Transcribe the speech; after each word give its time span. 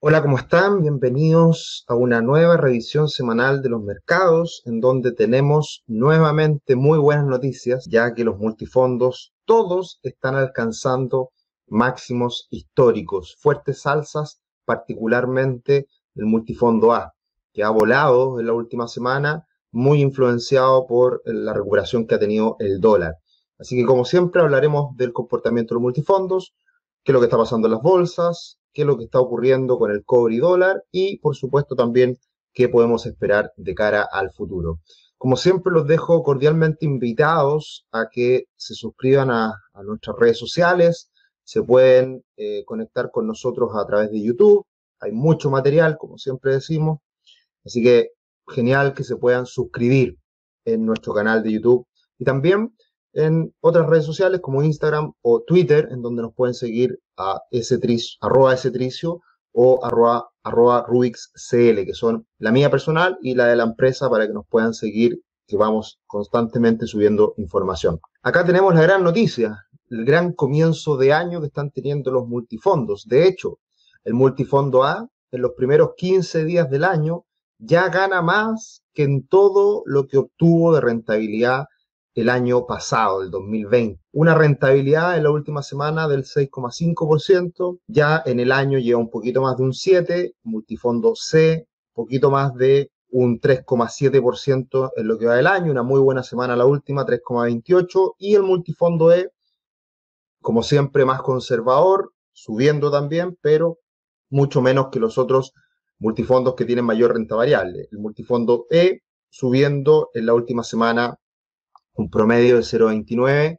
Hola, 0.00 0.22
¿cómo 0.22 0.38
están? 0.38 0.80
Bienvenidos 0.80 1.84
a 1.88 1.96
una 1.96 2.22
nueva 2.22 2.56
revisión 2.56 3.08
semanal 3.08 3.62
de 3.62 3.68
los 3.68 3.82
mercados, 3.82 4.62
en 4.64 4.78
donde 4.78 5.10
tenemos 5.10 5.82
nuevamente 5.88 6.76
muy 6.76 7.00
buenas 7.00 7.26
noticias, 7.26 7.84
ya 7.90 8.14
que 8.14 8.22
los 8.22 8.38
multifondos 8.38 9.32
todos 9.44 9.98
están 10.04 10.36
alcanzando 10.36 11.30
máximos 11.66 12.46
históricos, 12.50 13.36
fuertes 13.40 13.86
alzas, 13.86 14.40
particularmente 14.64 15.88
el 16.14 16.26
multifondo 16.26 16.92
A, 16.92 17.14
que 17.52 17.64
ha 17.64 17.70
volado 17.70 18.38
en 18.38 18.46
la 18.46 18.52
última 18.52 18.86
semana, 18.86 19.48
muy 19.72 20.00
influenciado 20.00 20.86
por 20.86 21.22
la 21.24 21.52
recuperación 21.52 22.06
que 22.06 22.14
ha 22.14 22.20
tenido 22.20 22.54
el 22.60 22.80
dólar. 22.80 23.16
Así 23.58 23.74
que 23.74 23.84
como 23.84 24.04
siempre 24.04 24.42
hablaremos 24.42 24.96
del 24.96 25.12
comportamiento 25.12 25.74
de 25.74 25.78
los 25.78 25.82
multifondos, 25.82 26.54
qué 27.04 27.12
es 27.12 27.14
lo 27.14 27.20
que 27.20 27.26
está 27.26 27.36
pasando 27.36 27.68
en 27.68 27.72
las 27.72 27.82
bolsas, 27.82 28.58
qué 28.72 28.82
es 28.82 28.86
lo 28.86 28.96
que 28.96 29.04
está 29.04 29.20
ocurriendo 29.20 29.78
con 29.78 29.90
el 29.90 30.04
cobre 30.04 30.36
y 30.36 30.38
dólar 30.38 30.84
y, 30.90 31.18
por 31.18 31.36
supuesto, 31.36 31.74
también 31.74 32.18
qué 32.52 32.68
podemos 32.68 33.06
esperar 33.06 33.52
de 33.56 33.74
cara 33.74 34.08
al 34.10 34.30
futuro. 34.32 34.80
Como 35.16 35.36
siempre, 35.36 35.72
los 35.72 35.86
dejo 35.86 36.22
cordialmente 36.22 36.86
invitados 36.86 37.86
a 37.92 38.08
que 38.10 38.44
se 38.56 38.74
suscriban 38.74 39.30
a, 39.30 39.54
nuestras 39.84 40.16
redes 40.16 40.38
sociales, 40.38 41.10
se 41.44 41.62
pueden 41.62 42.24
eh, 42.36 42.64
conectar 42.64 43.10
con 43.10 43.26
nosotros 43.26 43.70
a 43.74 43.86
través 43.86 44.10
de 44.10 44.22
YouTube, 44.22 44.64
hay 45.00 45.12
mucho 45.12 45.50
material, 45.50 45.96
como 45.98 46.18
siempre 46.18 46.52
decimos, 46.52 47.00
así 47.64 47.82
que 47.82 48.10
genial 48.48 48.94
que 48.94 49.04
se 49.04 49.16
puedan 49.16 49.46
suscribir 49.46 50.18
en 50.64 50.84
nuestro 50.84 51.14
canal 51.14 51.42
de 51.42 51.52
YouTube 51.52 51.86
y 52.18 52.24
también 52.24 52.74
en 53.12 53.54
otras 53.60 53.86
redes 53.86 54.04
sociales 54.04 54.40
como 54.40 54.62
Instagram 54.62 55.12
o 55.22 55.42
Twitter, 55.46 55.88
en 55.90 56.02
donde 56.02 56.22
nos 56.22 56.34
pueden 56.34 56.54
seguir 56.54 56.98
a 57.16 57.40
arroba 58.20 58.56
tricio 58.56 59.20
o 59.52 59.84
arroba, 59.84 60.28
arroba 60.42 60.84
RubixCL, 60.86 61.84
que 61.84 61.94
son 61.94 62.26
la 62.38 62.52
mía 62.52 62.70
personal 62.70 63.18
y 63.22 63.34
la 63.34 63.46
de 63.46 63.56
la 63.56 63.64
empresa 63.64 64.08
para 64.08 64.26
que 64.26 64.32
nos 64.32 64.46
puedan 64.46 64.74
seguir, 64.74 65.20
que 65.46 65.56
vamos 65.56 65.98
constantemente 66.06 66.86
subiendo 66.86 67.34
información. 67.38 67.98
Acá 68.22 68.44
tenemos 68.44 68.74
la 68.74 68.82
gran 68.82 69.02
noticia, 69.02 69.64
el 69.90 70.04
gran 70.04 70.32
comienzo 70.32 70.96
de 70.96 71.12
año 71.12 71.40
que 71.40 71.46
están 71.46 71.70
teniendo 71.70 72.10
los 72.10 72.28
multifondos. 72.28 73.06
De 73.06 73.26
hecho, 73.26 73.58
el 74.04 74.14
multifondo 74.14 74.84
A 74.84 75.08
en 75.30 75.42
los 75.42 75.52
primeros 75.52 75.90
15 75.96 76.44
días 76.44 76.70
del 76.70 76.84
año 76.84 77.24
ya 77.58 77.88
gana 77.88 78.22
más 78.22 78.82
que 78.94 79.02
en 79.02 79.26
todo 79.26 79.82
lo 79.86 80.06
que 80.06 80.18
obtuvo 80.18 80.74
de 80.74 80.80
rentabilidad 80.80 81.64
el 82.20 82.28
año 82.30 82.66
pasado, 82.66 83.22
el 83.22 83.30
2020. 83.30 84.00
Una 84.12 84.34
rentabilidad 84.34 85.16
en 85.16 85.22
la 85.22 85.30
última 85.30 85.62
semana 85.62 86.08
del 86.08 86.24
6,5%, 86.24 87.78
ya 87.86 88.22
en 88.26 88.40
el 88.40 88.50
año 88.50 88.80
lleva 88.80 88.98
un 88.98 89.08
poquito 89.08 89.40
más 89.40 89.56
de 89.56 89.62
un 89.62 89.72
7%, 89.72 90.34
multifondo 90.42 91.14
C, 91.14 91.68
poquito 91.92 92.30
más 92.32 92.54
de 92.54 92.90
un 93.10 93.40
3,7% 93.40 94.90
en 94.96 95.06
lo 95.06 95.16
que 95.16 95.26
va 95.26 95.36
del 95.36 95.46
año, 95.46 95.70
una 95.70 95.84
muy 95.84 96.00
buena 96.00 96.24
semana 96.24 96.56
la 96.56 96.66
última, 96.66 97.06
3,28%, 97.06 98.14
y 98.18 98.34
el 98.34 98.42
multifondo 98.42 99.12
E, 99.12 99.30
como 100.40 100.64
siempre, 100.64 101.04
más 101.04 101.22
conservador, 101.22 102.12
subiendo 102.32 102.90
también, 102.90 103.38
pero 103.40 103.78
mucho 104.28 104.60
menos 104.60 104.88
que 104.90 104.98
los 104.98 105.18
otros 105.18 105.52
multifondos 106.00 106.56
que 106.56 106.64
tienen 106.64 106.84
mayor 106.84 107.14
renta 107.14 107.36
variable. 107.36 107.88
El 107.92 107.98
multifondo 107.98 108.66
E 108.70 109.02
subiendo 109.30 110.10
en 110.14 110.26
la 110.26 110.34
última 110.34 110.64
semana 110.64 111.16
un 111.98 112.08
promedio 112.08 112.56
de 112.56 112.62
0,29 112.62 113.58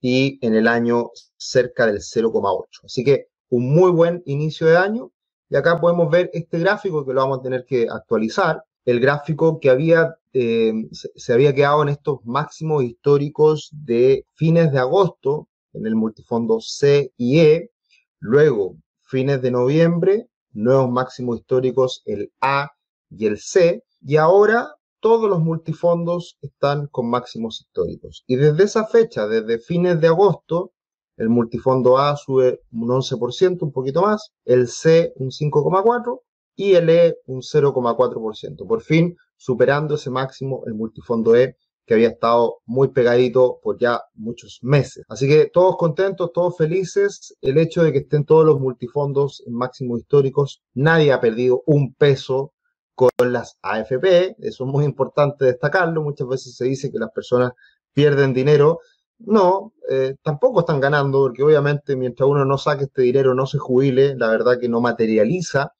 y 0.00 0.44
en 0.44 0.54
el 0.54 0.68
año 0.68 1.10
cerca 1.36 1.86
del 1.86 2.00
0,8. 2.00 2.84
Así 2.84 3.04
que 3.04 3.28
un 3.48 3.72
muy 3.72 3.90
buen 3.92 4.22
inicio 4.26 4.66
de 4.66 4.76
año. 4.76 5.12
Y 5.48 5.56
acá 5.56 5.80
podemos 5.80 6.10
ver 6.10 6.28
este 6.32 6.58
gráfico 6.58 7.06
que 7.06 7.12
lo 7.12 7.20
vamos 7.20 7.38
a 7.38 7.42
tener 7.42 7.64
que 7.64 7.86
actualizar. 7.88 8.62
El 8.84 8.98
gráfico 8.98 9.60
que 9.60 9.70
había, 9.70 10.16
eh, 10.32 10.72
se 10.90 11.32
había 11.32 11.54
quedado 11.54 11.82
en 11.82 11.90
estos 11.90 12.18
máximos 12.24 12.82
históricos 12.82 13.70
de 13.72 14.26
fines 14.34 14.72
de 14.72 14.78
agosto 14.80 15.48
en 15.72 15.86
el 15.86 15.94
multifondo 15.94 16.60
C 16.60 17.12
y 17.16 17.38
E. 17.40 17.70
Luego, 18.18 18.76
fines 19.02 19.40
de 19.42 19.52
noviembre, 19.52 20.26
nuevos 20.52 20.90
máximos 20.90 21.38
históricos 21.38 22.02
el 22.04 22.32
A 22.40 22.72
y 23.10 23.26
el 23.26 23.38
C. 23.38 23.84
Y 24.04 24.16
ahora 24.16 24.74
todos 25.06 25.30
los 25.30 25.38
multifondos 25.38 26.36
están 26.42 26.88
con 26.88 27.08
máximos 27.08 27.60
históricos. 27.60 28.24
Y 28.26 28.34
desde 28.34 28.64
esa 28.64 28.88
fecha, 28.88 29.28
desde 29.28 29.60
fines 29.60 30.00
de 30.00 30.08
agosto, 30.08 30.72
el 31.16 31.28
multifondo 31.28 31.96
A 31.96 32.16
sube 32.16 32.62
un 32.72 32.88
11%, 32.88 33.62
un 33.62 33.70
poquito 33.70 34.02
más, 34.02 34.32
el 34.44 34.66
C 34.66 35.12
un 35.14 35.30
5,4% 35.30 36.22
y 36.56 36.74
el 36.74 36.90
E 36.90 37.18
un 37.26 37.40
0,4%. 37.40 38.66
Por 38.66 38.82
fin, 38.82 39.16
superando 39.36 39.94
ese 39.94 40.10
máximo, 40.10 40.64
el 40.66 40.74
multifondo 40.74 41.36
E 41.36 41.56
que 41.86 41.94
había 41.94 42.08
estado 42.08 42.56
muy 42.64 42.88
pegadito 42.88 43.60
por 43.62 43.78
ya 43.78 44.02
muchos 44.14 44.58
meses. 44.62 45.04
Así 45.08 45.28
que 45.28 45.48
todos 45.52 45.76
contentos, 45.76 46.32
todos 46.34 46.56
felices. 46.56 47.36
El 47.42 47.58
hecho 47.58 47.84
de 47.84 47.92
que 47.92 47.98
estén 47.98 48.24
todos 48.24 48.44
los 48.44 48.58
multifondos 48.58 49.40
en 49.46 49.54
máximos 49.54 50.00
históricos, 50.00 50.64
nadie 50.74 51.12
ha 51.12 51.20
perdido 51.20 51.62
un 51.64 51.94
peso 51.94 52.54
con 52.96 53.10
las 53.32 53.58
AFP, 53.62 54.36
eso 54.40 54.64
es 54.64 54.70
muy 54.70 54.84
importante 54.84 55.44
destacarlo, 55.44 56.02
muchas 56.02 56.26
veces 56.26 56.56
se 56.56 56.64
dice 56.64 56.90
que 56.90 56.98
las 56.98 57.10
personas 57.12 57.52
pierden 57.92 58.32
dinero, 58.32 58.80
no, 59.18 59.74
eh, 59.88 60.16
tampoco 60.22 60.60
están 60.60 60.80
ganando, 60.80 61.20
porque 61.20 61.42
obviamente 61.42 61.94
mientras 61.94 62.28
uno 62.28 62.44
no 62.44 62.58
saque 62.58 62.84
este 62.84 63.02
dinero, 63.02 63.34
no 63.34 63.46
se 63.46 63.58
jubile, 63.58 64.16
la 64.16 64.28
verdad 64.30 64.58
que 64.58 64.68
no 64.68 64.80
materializa 64.80 65.72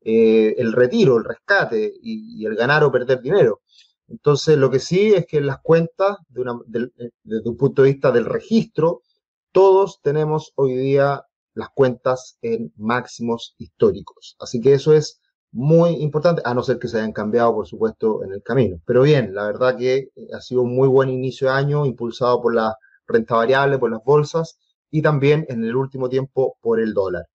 eh, 0.00 0.54
el 0.58 0.72
retiro, 0.72 1.18
el 1.18 1.24
rescate 1.24 1.92
y, 2.02 2.44
el 2.44 2.56
ganar 2.56 2.84
o 2.84 2.92
perder 2.92 3.20
dinero. 3.22 3.60
Entonces, 4.08 4.58
lo 4.58 4.70
que 4.70 4.80
sí 4.80 5.14
es 5.14 5.26
que 5.26 5.38
en 5.38 5.46
las 5.46 5.60
cuentas, 5.62 6.18
de 6.28 6.42
una, 6.42 6.52
eh, 6.98 7.10
desde 7.22 7.48
un 7.48 7.56
punto 7.56 7.82
de 7.82 7.92
vista 7.92 8.12
del 8.12 8.26
registro, 8.26 9.02
todos 9.52 10.00
tenemos 10.02 10.52
hoy 10.56 10.74
día 10.76 11.24
las 11.54 11.68
cuentas 11.74 12.38
en 12.42 12.72
máximos 12.76 13.54
históricos. 13.58 14.36
Así 14.40 14.60
que 14.60 14.74
eso 14.74 14.92
es 14.92 15.20
muy 15.54 15.90
importante, 16.02 16.42
a 16.44 16.52
no 16.52 16.64
ser 16.64 16.80
que 16.80 16.88
se 16.88 16.98
hayan 16.98 17.12
cambiado, 17.12 17.54
por 17.54 17.66
supuesto, 17.68 18.24
en 18.24 18.32
el 18.32 18.42
camino. 18.42 18.80
Pero 18.84 19.02
bien, 19.02 19.34
la 19.34 19.46
verdad 19.46 19.76
que 19.78 20.10
eh, 20.16 20.28
ha 20.36 20.40
sido 20.40 20.62
un 20.62 20.74
muy 20.74 20.88
buen 20.88 21.08
inicio 21.10 21.46
de 21.48 21.54
año, 21.54 21.86
impulsado 21.86 22.42
por 22.42 22.54
la 22.54 22.76
renta 23.06 23.36
variable, 23.36 23.78
por 23.78 23.90
las 23.90 24.02
bolsas 24.04 24.58
y 24.90 25.00
también 25.00 25.46
en 25.48 25.62
el 25.64 25.76
último 25.76 26.08
tiempo 26.08 26.56
por 26.60 26.80
el 26.80 26.92
dólar. 26.92 27.26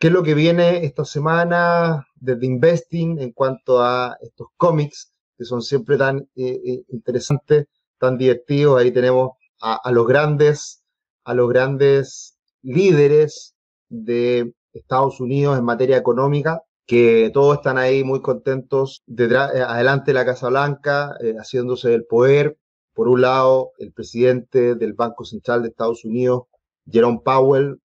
¿Qué 0.00 0.08
es 0.08 0.12
lo 0.12 0.24
que 0.24 0.34
viene 0.34 0.84
esta 0.84 1.04
semana 1.04 2.04
desde 2.16 2.46
Investing 2.46 3.20
en 3.20 3.30
cuanto 3.32 3.80
a 3.80 4.16
estos 4.20 4.48
cómics 4.56 5.12
que 5.38 5.44
son 5.44 5.62
siempre 5.62 5.96
tan 5.96 6.18
eh, 6.34 6.60
eh, 6.66 6.84
interesantes, 6.88 7.66
tan 7.98 8.18
divertidos? 8.18 8.80
Ahí 8.80 8.90
tenemos 8.90 9.30
a, 9.60 9.76
a 9.76 9.92
los 9.92 10.08
grandes, 10.08 10.82
a 11.24 11.34
los 11.34 11.48
grandes 11.48 12.36
líderes 12.62 13.54
de 13.88 14.54
Estados 14.72 15.20
Unidos 15.20 15.56
en 15.56 15.64
materia 15.64 15.96
económica, 15.96 16.62
que 16.86 17.30
todos 17.32 17.56
están 17.58 17.78
ahí 17.78 18.04
muy 18.04 18.20
contentos, 18.20 19.02
detrás, 19.06 19.54
eh, 19.54 19.62
adelante 19.62 20.10
de 20.10 20.14
la 20.14 20.24
Casa 20.24 20.48
Blanca, 20.48 21.16
eh, 21.20 21.34
haciéndose 21.38 21.94
el 21.94 22.04
poder. 22.04 22.58
Por 22.94 23.08
un 23.08 23.20
lado, 23.22 23.72
el 23.78 23.92
presidente 23.92 24.74
del 24.74 24.94
Banco 24.94 25.24
Central 25.24 25.62
de 25.62 25.68
Estados 25.68 26.04
Unidos, 26.04 26.42
Jerome 26.90 27.20
Powell, 27.24 27.80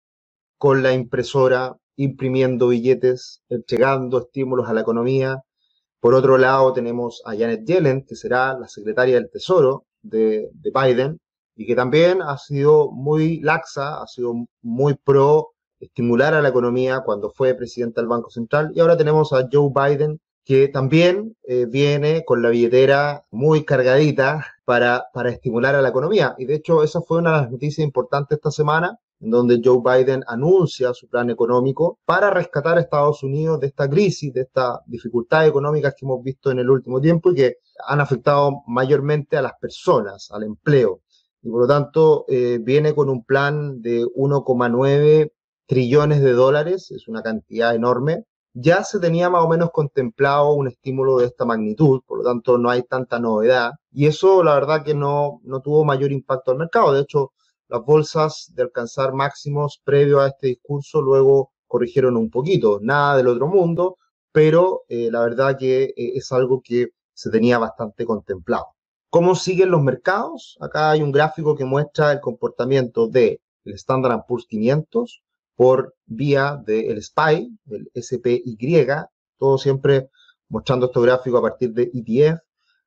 con 0.57 0.81
la 0.83 0.93
impresora, 0.93 1.75
imprimiendo 1.95 2.69
billetes, 2.69 3.41
entregando 3.49 4.19
estímulos 4.19 4.67
a 4.67 4.73
la 4.73 4.81
economía. 4.81 5.41
Por 5.99 6.13
otro 6.15 6.37
lado, 6.37 6.73
tenemos 6.73 7.21
a 7.25 7.31
Janet 7.31 7.65
Yellen, 7.65 8.05
que 8.05 8.15
será 8.15 8.57
la 8.57 8.67
secretaria 8.67 9.15
del 9.15 9.29
Tesoro 9.29 9.85
de, 10.01 10.49
de 10.53 10.71
Biden, 10.71 11.19
y 11.55 11.65
que 11.65 11.75
también 11.75 12.21
ha 12.21 12.37
sido 12.37 12.91
muy 12.91 13.39
laxa, 13.41 14.01
ha 14.01 14.07
sido 14.07 14.33
muy 14.61 14.95
pro 14.95 15.54
estimular 15.79 16.33
a 16.33 16.41
la 16.41 16.49
economía 16.49 17.01
cuando 17.05 17.29
fue 17.29 17.53
presidente 17.53 18.01
del 18.01 18.07
Banco 18.07 18.29
Central. 18.29 18.71
Y 18.73 18.79
ahora 18.79 18.97
tenemos 18.97 19.33
a 19.33 19.47
Joe 19.51 19.71
Biden, 19.73 20.19
que 20.43 20.67
también 20.67 21.35
eh, 21.43 21.65
viene 21.67 22.23
con 22.23 22.41
la 22.41 22.49
billetera 22.49 23.23
muy 23.31 23.65
cargadita 23.65 24.45
para, 24.63 25.05
para 25.13 25.31
estimular 25.31 25.75
a 25.75 25.81
la 25.81 25.89
economía. 25.89 26.35
Y 26.37 26.45
de 26.45 26.55
hecho, 26.55 26.83
esa 26.83 27.01
fue 27.01 27.19
una 27.19 27.31
de 27.31 27.41
las 27.41 27.51
noticias 27.51 27.83
importantes 27.83 28.37
esta 28.37 28.51
semana, 28.51 28.97
en 29.21 29.31
donde 29.31 29.61
Joe 29.63 29.81
Biden 29.83 30.23
anuncia 30.27 30.93
su 30.93 31.07
plan 31.07 31.29
económico 31.29 31.99
para 32.05 32.29
rescatar 32.29 32.77
a 32.77 32.81
Estados 32.81 33.23
Unidos 33.23 33.59
de 33.59 33.67
esta 33.67 33.89
crisis, 33.89 34.33
de 34.33 34.41
estas 34.41 34.79
dificultades 34.85 35.49
económicas 35.49 35.95
que 35.97 36.05
hemos 36.05 36.23
visto 36.23 36.51
en 36.51 36.59
el 36.59 36.69
último 36.69 37.01
tiempo 37.01 37.31
y 37.31 37.35
que 37.35 37.57
han 37.87 38.01
afectado 38.01 38.63
mayormente 38.67 39.37
a 39.37 39.41
las 39.41 39.53
personas, 39.59 40.29
al 40.31 40.43
empleo. 40.43 41.01
Y 41.41 41.49
por 41.49 41.61
lo 41.61 41.67
tanto, 41.67 42.25
eh, 42.27 42.59
viene 42.61 42.93
con 42.93 43.09
un 43.09 43.23
plan 43.23 43.81
de 43.81 44.03
1,9 44.03 45.31
trillones 45.65 46.21
de 46.21 46.33
dólares, 46.33 46.91
es 46.91 47.07
una 47.07 47.21
cantidad 47.23 47.75
enorme. 47.75 48.23
Ya 48.53 48.83
se 48.83 48.99
tenía 48.99 49.29
más 49.29 49.43
o 49.43 49.49
menos 49.49 49.71
contemplado 49.71 50.53
un 50.53 50.67
estímulo 50.67 51.17
de 51.17 51.25
esta 51.25 51.45
magnitud, 51.45 52.01
por 52.05 52.19
lo 52.19 52.23
tanto 52.23 52.57
no 52.57 52.69
hay 52.69 52.83
tanta 52.83 53.19
novedad. 53.19 53.71
Y 53.91 54.07
eso 54.07 54.43
la 54.43 54.53
verdad 54.55 54.83
que 54.83 54.93
no, 54.93 55.41
no 55.43 55.61
tuvo 55.61 55.83
mayor 55.83 56.11
impacto 56.11 56.51
al 56.51 56.57
mercado. 56.57 56.93
De 56.93 57.01
hecho, 57.01 57.33
las 57.67 57.83
bolsas 57.83 58.51
de 58.53 58.63
alcanzar 58.63 59.13
máximos 59.13 59.81
previo 59.83 60.19
a 60.21 60.27
este 60.27 60.47
discurso, 60.47 61.01
luego 61.01 61.51
corrigieron 61.67 62.15
un 62.15 62.29
poquito, 62.29 62.79
nada 62.81 63.17
del 63.17 63.27
otro 63.27 63.47
mundo, 63.47 63.97
pero 64.31 64.83
eh, 64.87 65.09
la 65.11 65.21
verdad 65.21 65.57
que 65.57 65.85
eh, 65.85 65.93
es 66.15 66.31
algo 66.31 66.61
que 66.63 66.89
se 67.13 67.29
tenía 67.29 67.57
bastante 67.57 68.05
contemplado. 68.05 68.67
¿Cómo 69.09 69.35
siguen 69.35 69.71
los 69.71 69.81
mercados? 69.81 70.57
Acá 70.59 70.91
hay 70.91 71.01
un 71.01 71.11
gráfico 71.11 71.55
que 71.55 71.65
muestra 71.65 72.11
el 72.11 72.19
comportamiento 72.19 73.07
del 73.07 73.39
el 73.63 73.73
Standard 73.73 74.25
Poor's 74.27 74.45
500 74.47 75.23
por 75.55 75.95
vía 76.05 76.61
del 76.65 77.01
SPY, 77.01 77.57
el 77.69 77.89
SPY, 77.95 78.57
todo 79.37 79.57
siempre 79.57 80.09
mostrando 80.49 80.87
estos 80.87 81.03
gráficos 81.03 81.39
a 81.39 81.41
partir 81.41 81.73
de 81.73 81.91
ETF. 81.93 82.39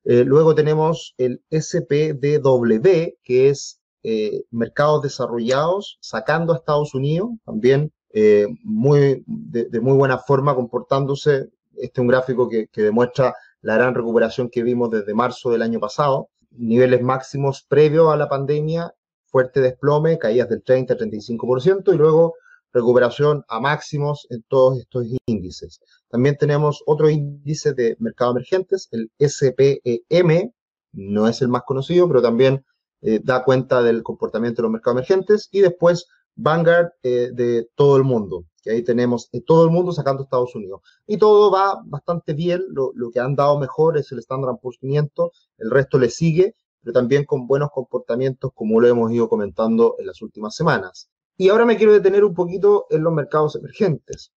Eh, 0.05 0.25
luego 0.25 0.55
tenemos 0.55 1.15
el 1.19 1.43
SPDW, 1.51 3.17
que 3.23 3.49
es 3.49 3.81
eh, 4.03 4.45
mercados 4.51 5.03
desarrollados, 5.03 5.99
sacando 6.01 6.53
a 6.53 6.57
Estados 6.57 6.95
Unidos, 6.95 7.31
también 7.45 7.93
eh, 8.11 8.47
muy, 8.63 9.23
de, 9.27 9.81
muy 9.81 9.97
buena 9.97 10.19
forma 10.19 10.55
comportándose. 10.55 11.49
Este 11.75 11.93
es 11.95 11.99
un 11.99 12.09
gráfico 12.09 12.49
que, 12.49 12.69
que 12.69 12.83
demuestra 12.83 13.35
la 13.61 13.75
gran 13.75 13.95
recuperación 13.95 14.49
que 14.51 14.63
vimos 14.63 14.91
desde 14.91 15.15
marzo 15.15 15.51
del 15.51 15.63
año 15.63 15.81
pasado, 15.81 16.31
niveles 16.51 17.03
máximos 17.03 17.65
previos 17.69 18.13
a 18.13 18.17
la 18.17 18.29
pandemia, 18.29 18.95
fuerte 19.27 19.61
desplome, 19.61 20.19
caídas 20.19 20.49
del 20.49 20.65
30-35% 20.65 21.93
y 21.93 21.97
luego 21.97 22.35
recuperación 22.73 23.45
a 23.49 23.61
máximos 23.61 24.27
en 24.31 24.43
todos 24.49 24.79
estos 24.79 25.07
índices. 25.27 25.81
También 26.09 26.37
tenemos 26.39 26.83
otro 26.87 27.09
índice 27.09 27.73
de 27.73 27.97
mercados 27.99 28.37
emergentes, 28.37 28.89
el 28.93 29.11
SPEM, 29.21 30.53
no 30.93 31.29
es 31.29 31.43
el 31.43 31.49
más 31.49 31.63
conocido, 31.67 32.09
pero 32.09 32.23
también 32.23 32.65
eh, 33.03 33.21
da 33.23 33.45
cuenta 33.45 33.83
del 33.83 34.03
comportamiento 34.03 34.63
de 34.63 34.65
los 34.65 34.73
mercados 34.73 34.97
emergentes. 34.97 35.49
Y 35.53 35.61
después 35.61 36.07
Vanguard 36.35 36.93
eh, 37.03 37.31
de 37.33 37.69
todo 37.75 37.97
el 37.97 38.05
mundo, 38.05 38.45
que 38.63 38.71
ahí 38.71 38.83
tenemos 38.83 39.29
eh, 39.33 39.41
todo 39.41 39.65
el 39.65 39.71
mundo 39.71 39.93
sacando 39.93 40.23
Estados 40.23 40.55
Unidos. 40.55 40.81
Y 41.07 41.19
todo 41.19 41.51
va 41.51 41.83
bastante 41.85 42.33
bien, 42.33 42.63
lo, 42.71 42.93
lo 42.95 43.11
que 43.11 43.21
han 43.21 43.35
dado 43.35 43.59
mejor 43.59 43.99
es 43.99 44.11
el 44.13 44.21
Standard 44.21 44.59
Poor's 44.61 44.79
500, 44.79 45.51
el 45.59 45.71
resto 45.71 45.99
le 45.99 46.11
sigue, 46.11 46.55
pero 46.83 46.93
también 46.93 47.25
con 47.25 47.47
buenos 47.47 47.71
comportamientos 47.73 48.53
como 48.55 48.81
lo 48.81 48.89
hemos 48.89 49.13
ido 49.13 49.29
comentando 49.29 49.97
en 49.99 50.07
las 50.07 50.23
últimas 50.23 50.55
semanas. 50.55 51.11
Y 51.41 51.51
ahora 51.51 51.65
me 51.65 51.77
quiero 51.77 51.93
detener 51.93 52.25
un 52.25 52.35
poquito 52.35 52.87
en 52.91 53.05
los 53.05 53.13
mercados 53.13 53.55
emergentes. 53.55 54.33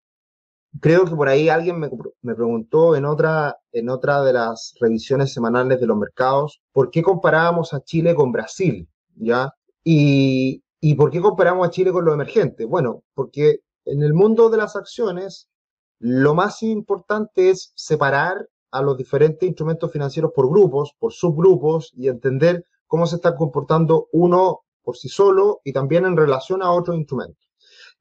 Creo 0.80 1.04
que 1.06 1.16
por 1.16 1.28
ahí 1.28 1.50
alguien 1.50 1.80
me, 1.80 1.90
preguntó 2.36 2.96
en 2.96 3.06
otra, 3.06 3.58
en 3.72 3.90
otra 3.90 4.22
de 4.22 4.34
las 4.34 4.76
revisiones 4.80 5.34
semanales 5.34 5.82
de 5.82 5.88
los 5.88 5.98
mercados 5.98 6.62
por 6.72 6.92
qué 6.92 7.02
comparábamos 7.02 7.74
a 7.74 7.82
Chile 7.82 8.14
con 8.14 8.32
Brasil, 8.32 8.88
¿ya? 9.16 9.52
Y, 9.84 10.64
y 10.80 10.94
por 10.94 11.10
qué 11.10 11.20
comparamos 11.20 11.68
a 11.68 11.72
Chile 11.72 11.92
con 11.92 12.06
los 12.06 12.14
emergentes. 12.14 12.68
Bueno, 12.68 13.04
porque 13.16 13.62
en 13.86 14.04
el 14.04 14.14
mundo 14.14 14.52
de 14.52 14.58
las 14.58 14.76
acciones, 14.76 15.50
lo 15.98 16.36
más 16.36 16.62
importante 16.62 17.50
es 17.50 17.74
separar 17.76 18.48
a 18.70 18.84
los 18.84 18.96
diferentes 18.96 19.48
instrumentos 19.48 19.92
financieros 19.92 20.32
por 20.36 20.48
grupos, 20.50 20.94
por 21.00 21.14
subgrupos 21.14 21.92
y 21.96 22.10
entender 22.10 22.64
cómo 22.86 23.08
se 23.08 23.16
está 23.16 23.36
comportando 23.36 24.08
uno 24.12 24.62
por 24.84 24.98
sí 24.98 25.10
solo 25.10 25.62
y 25.64 25.74
también 25.74 26.06
en 26.06 26.18
relación 26.18 26.62
a 26.62 26.72
otros 26.72 26.98
instrumentos. 26.98 27.50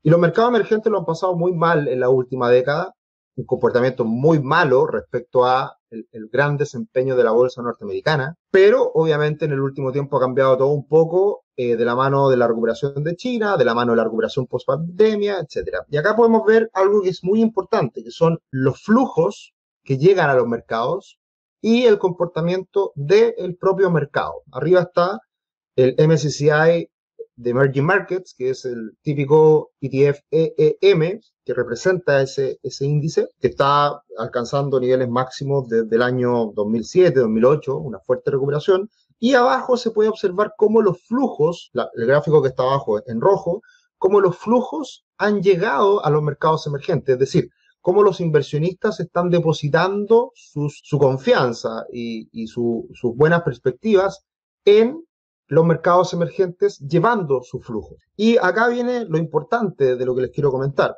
Y 0.02 0.10
los 0.10 0.18
mercados 0.18 0.50
emergentes 0.50 0.90
lo 0.90 0.98
han 0.98 1.04
pasado 1.04 1.36
muy 1.36 1.52
mal 1.52 1.88
en 1.88 2.00
la 2.00 2.08
última 2.08 2.48
década, 2.50 2.94
un 3.36 3.44
comportamiento 3.44 4.04
muy 4.04 4.40
malo 4.40 4.86
respecto 4.86 5.44
a 5.44 5.76
el, 5.90 6.28
gran 6.32 6.56
desempeño 6.56 7.16
de 7.16 7.24
la 7.24 7.32
bolsa 7.32 7.62
norteamericana, 7.62 8.36
pero 8.50 8.90
obviamente 8.94 9.44
en 9.44 9.52
el 9.52 9.60
último 9.60 9.92
tiempo 9.92 10.16
ha 10.16 10.20
cambiado 10.20 10.56
todo 10.56 10.68
un 10.68 10.86
poco 10.86 11.44
eh, 11.56 11.76
de 11.76 11.84
la 11.84 11.96
mano 11.96 12.28
de 12.28 12.36
la 12.36 12.46
recuperación 12.46 13.02
de 13.02 13.16
China, 13.16 13.56
de 13.56 13.64
la 13.64 13.74
mano 13.74 13.92
de 13.92 13.96
la 13.96 14.04
recuperación 14.04 14.46
post 14.46 14.66
pandemia, 14.66 15.38
etc. 15.40 15.78
Y 15.88 15.96
acá 15.96 16.14
podemos 16.16 16.44
ver 16.46 16.70
algo 16.74 17.02
que 17.02 17.10
es 17.10 17.24
muy 17.24 17.40
importante, 17.40 18.04
que 18.04 18.10
son 18.10 18.38
los 18.50 18.82
flujos 18.82 19.52
que 19.82 19.98
llegan 19.98 20.30
a 20.30 20.34
los 20.34 20.46
mercados 20.46 21.18
y 21.60 21.84
el 21.84 21.98
comportamiento 21.98 22.92
del 22.94 23.56
propio 23.56 23.90
mercado. 23.90 24.42
Arriba 24.52 24.82
está 24.82 25.20
el 25.82 26.08
MSCI 26.08 26.88
de 27.36 27.50
Emerging 27.50 27.84
Markets, 27.84 28.34
que 28.36 28.50
es 28.50 28.64
el 28.66 28.92
típico 29.02 29.70
ETF 29.80 30.20
EEM, 30.30 31.20
que 31.44 31.54
representa 31.54 32.20
ese, 32.20 32.58
ese 32.62 32.84
índice, 32.84 33.28
que 33.40 33.48
está 33.48 34.02
alcanzando 34.18 34.78
niveles 34.78 35.08
máximos 35.08 35.68
desde 35.68 35.96
el 35.96 36.02
año 36.02 36.52
2007, 36.54 37.18
2008, 37.18 37.76
una 37.78 37.98
fuerte 38.00 38.30
recuperación. 38.30 38.90
Y 39.18 39.34
abajo 39.34 39.76
se 39.76 39.90
puede 39.90 40.10
observar 40.10 40.52
cómo 40.56 40.82
los 40.82 41.02
flujos, 41.02 41.70
el 41.94 42.06
gráfico 42.06 42.42
que 42.42 42.48
está 42.48 42.62
abajo 42.62 43.00
en 43.06 43.20
rojo, 43.20 43.62
cómo 43.96 44.20
los 44.20 44.36
flujos 44.36 45.04
han 45.18 45.42
llegado 45.42 46.04
a 46.04 46.10
los 46.10 46.22
mercados 46.22 46.66
emergentes, 46.66 47.14
es 47.14 47.18
decir, 47.18 47.50
cómo 47.80 48.02
los 48.02 48.20
inversionistas 48.20 49.00
están 49.00 49.30
depositando 49.30 50.32
su 50.34 50.98
confianza 50.98 51.84
y, 51.90 52.28
y 52.32 52.46
sus 52.46 53.16
buenas 53.16 53.42
perspectivas 53.42 54.24
en 54.66 55.02
los 55.50 55.64
mercados 55.66 56.12
emergentes 56.12 56.78
llevando 56.78 57.42
su 57.42 57.60
flujo. 57.60 57.96
Y 58.16 58.36
acá 58.38 58.68
viene 58.68 59.04
lo 59.04 59.18
importante 59.18 59.96
de 59.96 60.06
lo 60.06 60.14
que 60.14 60.22
les 60.22 60.30
quiero 60.30 60.52
comentar. 60.52 60.96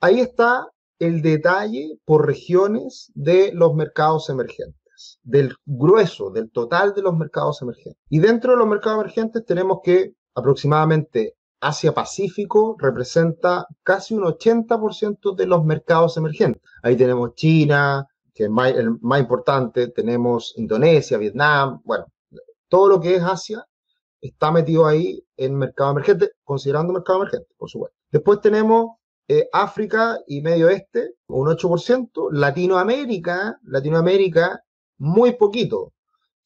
Ahí 0.00 0.20
está 0.20 0.68
el 0.98 1.20
detalle 1.20 1.98
por 2.06 2.26
regiones 2.26 3.12
de 3.14 3.52
los 3.52 3.74
mercados 3.74 4.30
emergentes, 4.30 5.20
del 5.22 5.54
grueso, 5.66 6.30
del 6.30 6.50
total 6.50 6.94
de 6.94 7.02
los 7.02 7.14
mercados 7.14 7.60
emergentes. 7.60 8.02
Y 8.08 8.20
dentro 8.20 8.52
de 8.52 8.58
los 8.58 8.66
mercados 8.66 9.00
emergentes 9.00 9.44
tenemos 9.44 9.80
que 9.84 10.14
aproximadamente 10.34 11.34
Asia-Pacífico 11.60 12.76
representa 12.78 13.66
casi 13.82 14.14
un 14.14 14.24
80% 14.24 15.36
de 15.36 15.46
los 15.46 15.62
mercados 15.62 16.16
emergentes. 16.16 16.62
Ahí 16.82 16.96
tenemos 16.96 17.34
China, 17.34 18.08
que 18.32 18.44
es 18.44 18.50
el 18.76 18.98
más 19.02 19.20
importante, 19.20 19.88
tenemos 19.88 20.54
Indonesia, 20.56 21.18
Vietnam, 21.18 21.82
bueno, 21.84 22.06
todo 22.72 22.88
lo 22.88 23.00
que 23.00 23.16
es 23.16 23.22
Asia 23.22 23.66
está 24.18 24.50
metido 24.50 24.86
ahí 24.86 25.22
en 25.36 25.54
mercado 25.58 25.90
emergente, 25.90 26.30
considerando 26.42 26.94
mercado 26.94 27.18
emergente, 27.18 27.48
por 27.58 27.68
supuesto. 27.68 27.98
Después 28.10 28.40
tenemos 28.40 28.92
eh, 29.28 29.46
África 29.52 30.18
y 30.26 30.40
Medio 30.40 30.68
Oeste, 30.68 31.16
un 31.26 31.48
8%, 31.48 32.30
Latinoamérica, 32.32 33.58
Latinoamérica, 33.64 34.64
muy 34.96 35.32
poquito, 35.32 35.92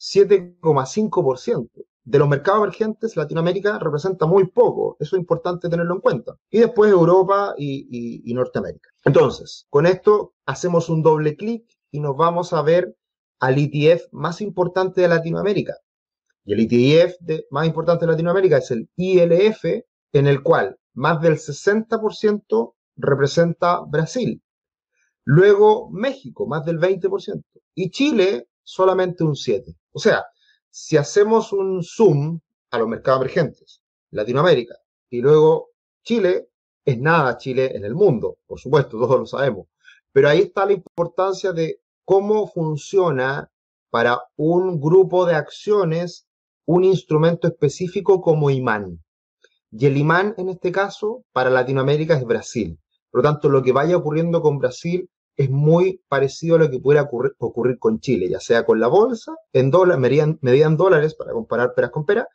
7,5%. 0.00 1.68
De 2.02 2.18
los 2.18 2.28
mercados 2.28 2.62
emergentes, 2.64 3.16
Latinoamérica 3.16 3.78
representa 3.78 4.26
muy 4.26 4.48
poco. 4.48 4.96
Eso 4.98 5.14
es 5.14 5.20
importante 5.20 5.68
tenerlo 5.68 5.94
en 5.94 6.00
cuenta. 6.00 6.36
Y 6.50 6.58
después 6.58 6.90
Europa 6.90 7.54
y, 7.56 8.20
y 8.28 8.34
Norteamérica. 8.34 8.90
Entonces, 9.04 9.66
con 9.70 9.86
esto 9.86 10.34
hacemos 10.44 10.88
un 10.88 11.02
doble 11.02 11.36
clic 11.36 11.68
y 11.92 12.00
nos 12.00 12.16
vamos 12.16 12.52
a 12.52 12.62
ver 12.62 12.96
al 13.38 13.58
ETF 13.58 14.12
más 14.12 14.40
importante 14.40 15.02
de 15.02 15.08
Latinoamérica, 15.08 15.76
y 16.46 16.52
el 16.52 16.60
ETF 16.60 17.16
más 17.50 17.66
importante 17.66 18.06
de 18.06 18.12
Latinoamérica 18.12 18.58
es 18.58 18.70
el 18.70 18.88
ILF, 18.96 19.64
en 20.12 20.26
el 20.28 20.42
cual 20.42 20.78
más 20.94 21.20
del 21.20 21.34
60% 21.34 22.74
representa 22.96 23.80
Brasil. 23.80 24.40
Luego 25.24 25.90
México, 25.90 26.46
más 26.46 26.64
del 26.64 26.78
20%. 26.78 27.42
Y 27.74 27.90
Chile, 27.90 28.48
solamente 28.62 29.24
un 29.24 29.34
7%. 29.34 29.76
O 29.92 29.98
sea, 29.98 30.24
si 30.70 30.96
hacemos 30.96 31.52
un 31.52 31.82
zoom 31.82 32.38
a 32.70 32.78
los 32.78 32.88
mercados 32.88 33.22
emergentes, 33.22 33.82
Latinoamérica, 34.12 34.76
y 35.10 35.20
luego 35.20 35.70
Chile, 36.04 36.48
es 36.84 36.98
nada 37.00 37.36
Chile 37.38 37.76
en 37.76 37.84
el 37.84 37.96
mundo, 37.96 38.38
por 38.46 38.60
supuesto, 38.60 38.90
todos 39.00 39.18
lo 39.18 39.26
sabemos. 39.26 39.66
Pero 40.12 40.28
ahí 40.28 40.42
está 40.42 40.64
la 40.64 40.74
importancia 40.74 41.52
de 41.52 41.80
cómo 42.04 42.46
funciona 42.46 43.50
para 43.90 44.22
un 44.36 44.80
grupo 44.80 45.26
de 45.26 45.34
acciones 45.34 46.25
un 46.66 46.84
instrumento 46.84 47.48
específico 47.48 48.20
como 48.20 48.50
imán. 48.50 49.02
Y 49.70 49.86
el 49.86 49.96
imán 49.96 50.34
en 50.36 50.48
este 50.48 50.72
caso 50.72 51.24
para 51.32 51.50
Latinoamérica 51.50 52.14
es 52.14 52.24
Brasil. 52.24 52.78
Por 53.10 53.22
lo 53.22 53.30
tanto, 53.30 53.48
lo 53.48 53.62
que 53.62 53.72
vaya 53.72 53.96
ocurriendo 53.96 54.42
con 54.42 54.58
Brasil 54.58 55.08
es 55.36 55.50
muy 55.50 56.02
parecido 56.08 56.56
a 56.56 56.58
lo 56.58 56.70
que 56.70 56.78
pudiera 56.78 57.08
ocurrir, 57.38 57.78
con 57.78 58.00
Chile, 58.00 58.28
ya 58.28 58.40
sea 58.40 58.64
con 58.64 58.80
la 58.80 58.88
bolsa, 58.88 59.34
en 59.52 59.70
dólares, 59.70 60.36
medían, 60.40 60.76
dólares 60.76 61.14
para 61.14 61.32
comparar 61.32 61.74
peras 61.74 61.90
con 61.90 62.06
peras, 62.06 62.26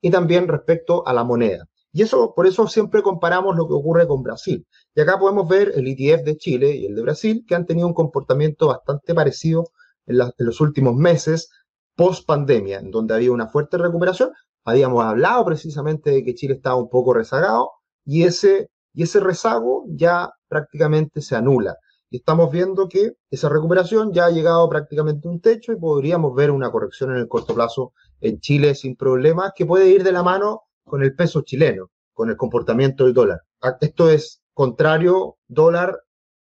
y 0.00 0.10
también 0.10 0.48
respecto 0.48 1.06
a 1.06 1.12
la 1.12 1.22
moneda. 1.22 1.68
Y 1.92 2.02
eso, 2.02 2.34
por 2.34 2.46
eso 2.46 2.66
siempre 2.66 3.02
comparamos 3.02 3.56
lo 3.56 3.66
que 3.66 3.74
ocurre 3.74 4.06
con 4.06 4.22
Brasil. 4.22 4.66
Y 4.94 5.00
acá 5.00 5.18
podemos 5.18 5.48
ver 5.48 5.72
el 5.74 5.86
ETF 5.86 6.24
de 6.24 6.36
Chile 6.36 6.76
y 6.76 6.86
el 6.86 6.94
de 6.94 7.02
Brasil, 7.02 7.44
que 7.46 7.54
han 7.54 7.66
tenido 7.66 7.86
un 7.86 7.94
comportamiento 7.94 8.68
bastante 8.68 9.14
parecido 9.14 9.68
en 10.06 10.18
los 10.38 10.60
últimos 10.60 10.94
meses, 10.94 11.50
post 11.96 12.26
pandemia, 12.26 12.78
en 12.78 12.90
donde 12.90 13.14
había 13.14 13.32
una 13.32 13.48
fuerte 13.48 13.78
recuperación. 13.78 14.30
Habíamos 14.64 15.04
hablado 15.04 15.44
precisamente 15.44 16.10
de 16.10 16.24
que 16.24 16.34
Chile 16.34 16.54
estaba 16.54 16.76
un 16.76 16.90
poco 16.90 17.14
rezagado 17.14 17.72
y 18.04 18.24
ese, 18.24 18.68
rezago 18.94 19.84
ya 19.88 20.30
prácticamente 20.48 21.20
se 21.20 21.34
anula. 21.34 21.76
Y 22.10 22.18
estamos 22.18 22.52
viendo 22.52 22.88
que 22.88 23.14
esa 23.30 23.48
recuperación 23.48 24.12
ya 24.12 24.26
ha 24.26 24.30
llegado 24.30 24.68
prácticamente 24.68 25.26
a 25.26 25.30
un 25.30 25.40
techo 25.40 25.72
y 25.72 25.76
podríamos 25.76 26.34
ver 26.34 26.50
una 26.50 26.70
corrección 26.70 27.10
en 27.10 27.16
el 27.18 27.28
corto 27.28 27.54
plazo 27.54 27.92
en 28.20 28.38
Chile 28.38 28.74
sin 28.74 28.94
problemas 28.96 29.52
que 29.56 29.66
puede 29.66 29.88
ir 29.88 30.04
de 30.04 30.12
la 30.12 30.22
mano 30.22 30.62
con 30.84 31.02
el 31.02 31.16
peso 31.16 31.40
chileno, 31.42 31.90
con 32.12 32.30
el 32.30 32.36
comportamiento 32.36 33.04
del 33.04 33.14
dólar. 33.14 33.40
Esto 33.80 34.08
es 34.08 34.40
contrario 34.52 35.38
dólar 35.48 36.00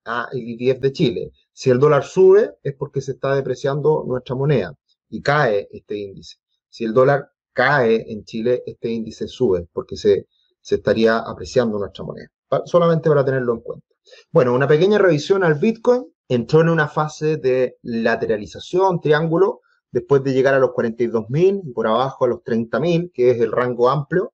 a 0.07 0.29
el 0.33 0.81
de 0.81 0.93
Chile. 0.93 1.31
Si 1.53 1.69
el 1.69 1.79
dólar 1.79 2.05
sube 2.05 2.57
es 2.63 2.75
porque 2.75 3.03
se 3.03 3.13
está 3.13 3.35
depreciando 3.35 4.05
nuestra 4.07 4.35
moneda 4.35 4.75
y 5.11 5.21
cae 5.21 5.69
este 5.71 5.99
índice. 5.99 6.37
Si 6.69 6.85
el 6.85 6.95
dólar 6.95 7.31
cae 7.53 8.11
en 8.11 8.25
Chile, 8.25 8.63
este 8.65 8.89
índice 8.89 9.29
sube 9.29 9.69
porque 9.73 9.97
se, 9.97 10.29
se 10.61 10.77
estaría 10.77 11.19
apreciando 11.19 11.79
nuestra 11.79 12.05
moneda. 12.05 12.29
Solamente 12.65 13.09
para 13.09 13.25
tenerlo 13.25 13.55
en 13.55 13.61
cuenta. 13.61 13.87
Bueno, 14.31 14.55
una 14.55 14.67
pequeña 14.67 14.99
revisión 14.99 15.45
al 15.45 15.55
Bitcoin. 15.55 16.07
Entró 16.29 16.61
en 16.61 16.69
una 16.69 16.87
fase 16.87 17.39
de 17.39 17.77
lateralización, 17.83 19.01
triángulo, 19.01 19.63
después 19.91 20.23
de 20.23 20.33
llegar 20.33 20.55
a 20.55 20.61
los 20.61 20.71
42.000 20.71 21.63
y 21.65 21.73
por 21.73 21.89
abajo 21.89 22.25
a 22.25 22.29
los 22.29 22.39
30.000, 22.45 23.11
que 23.13 23.33
es 23.33 23.41
el 23.41 23.51
rango 23.51 23.91
amplio. 23.91 24.33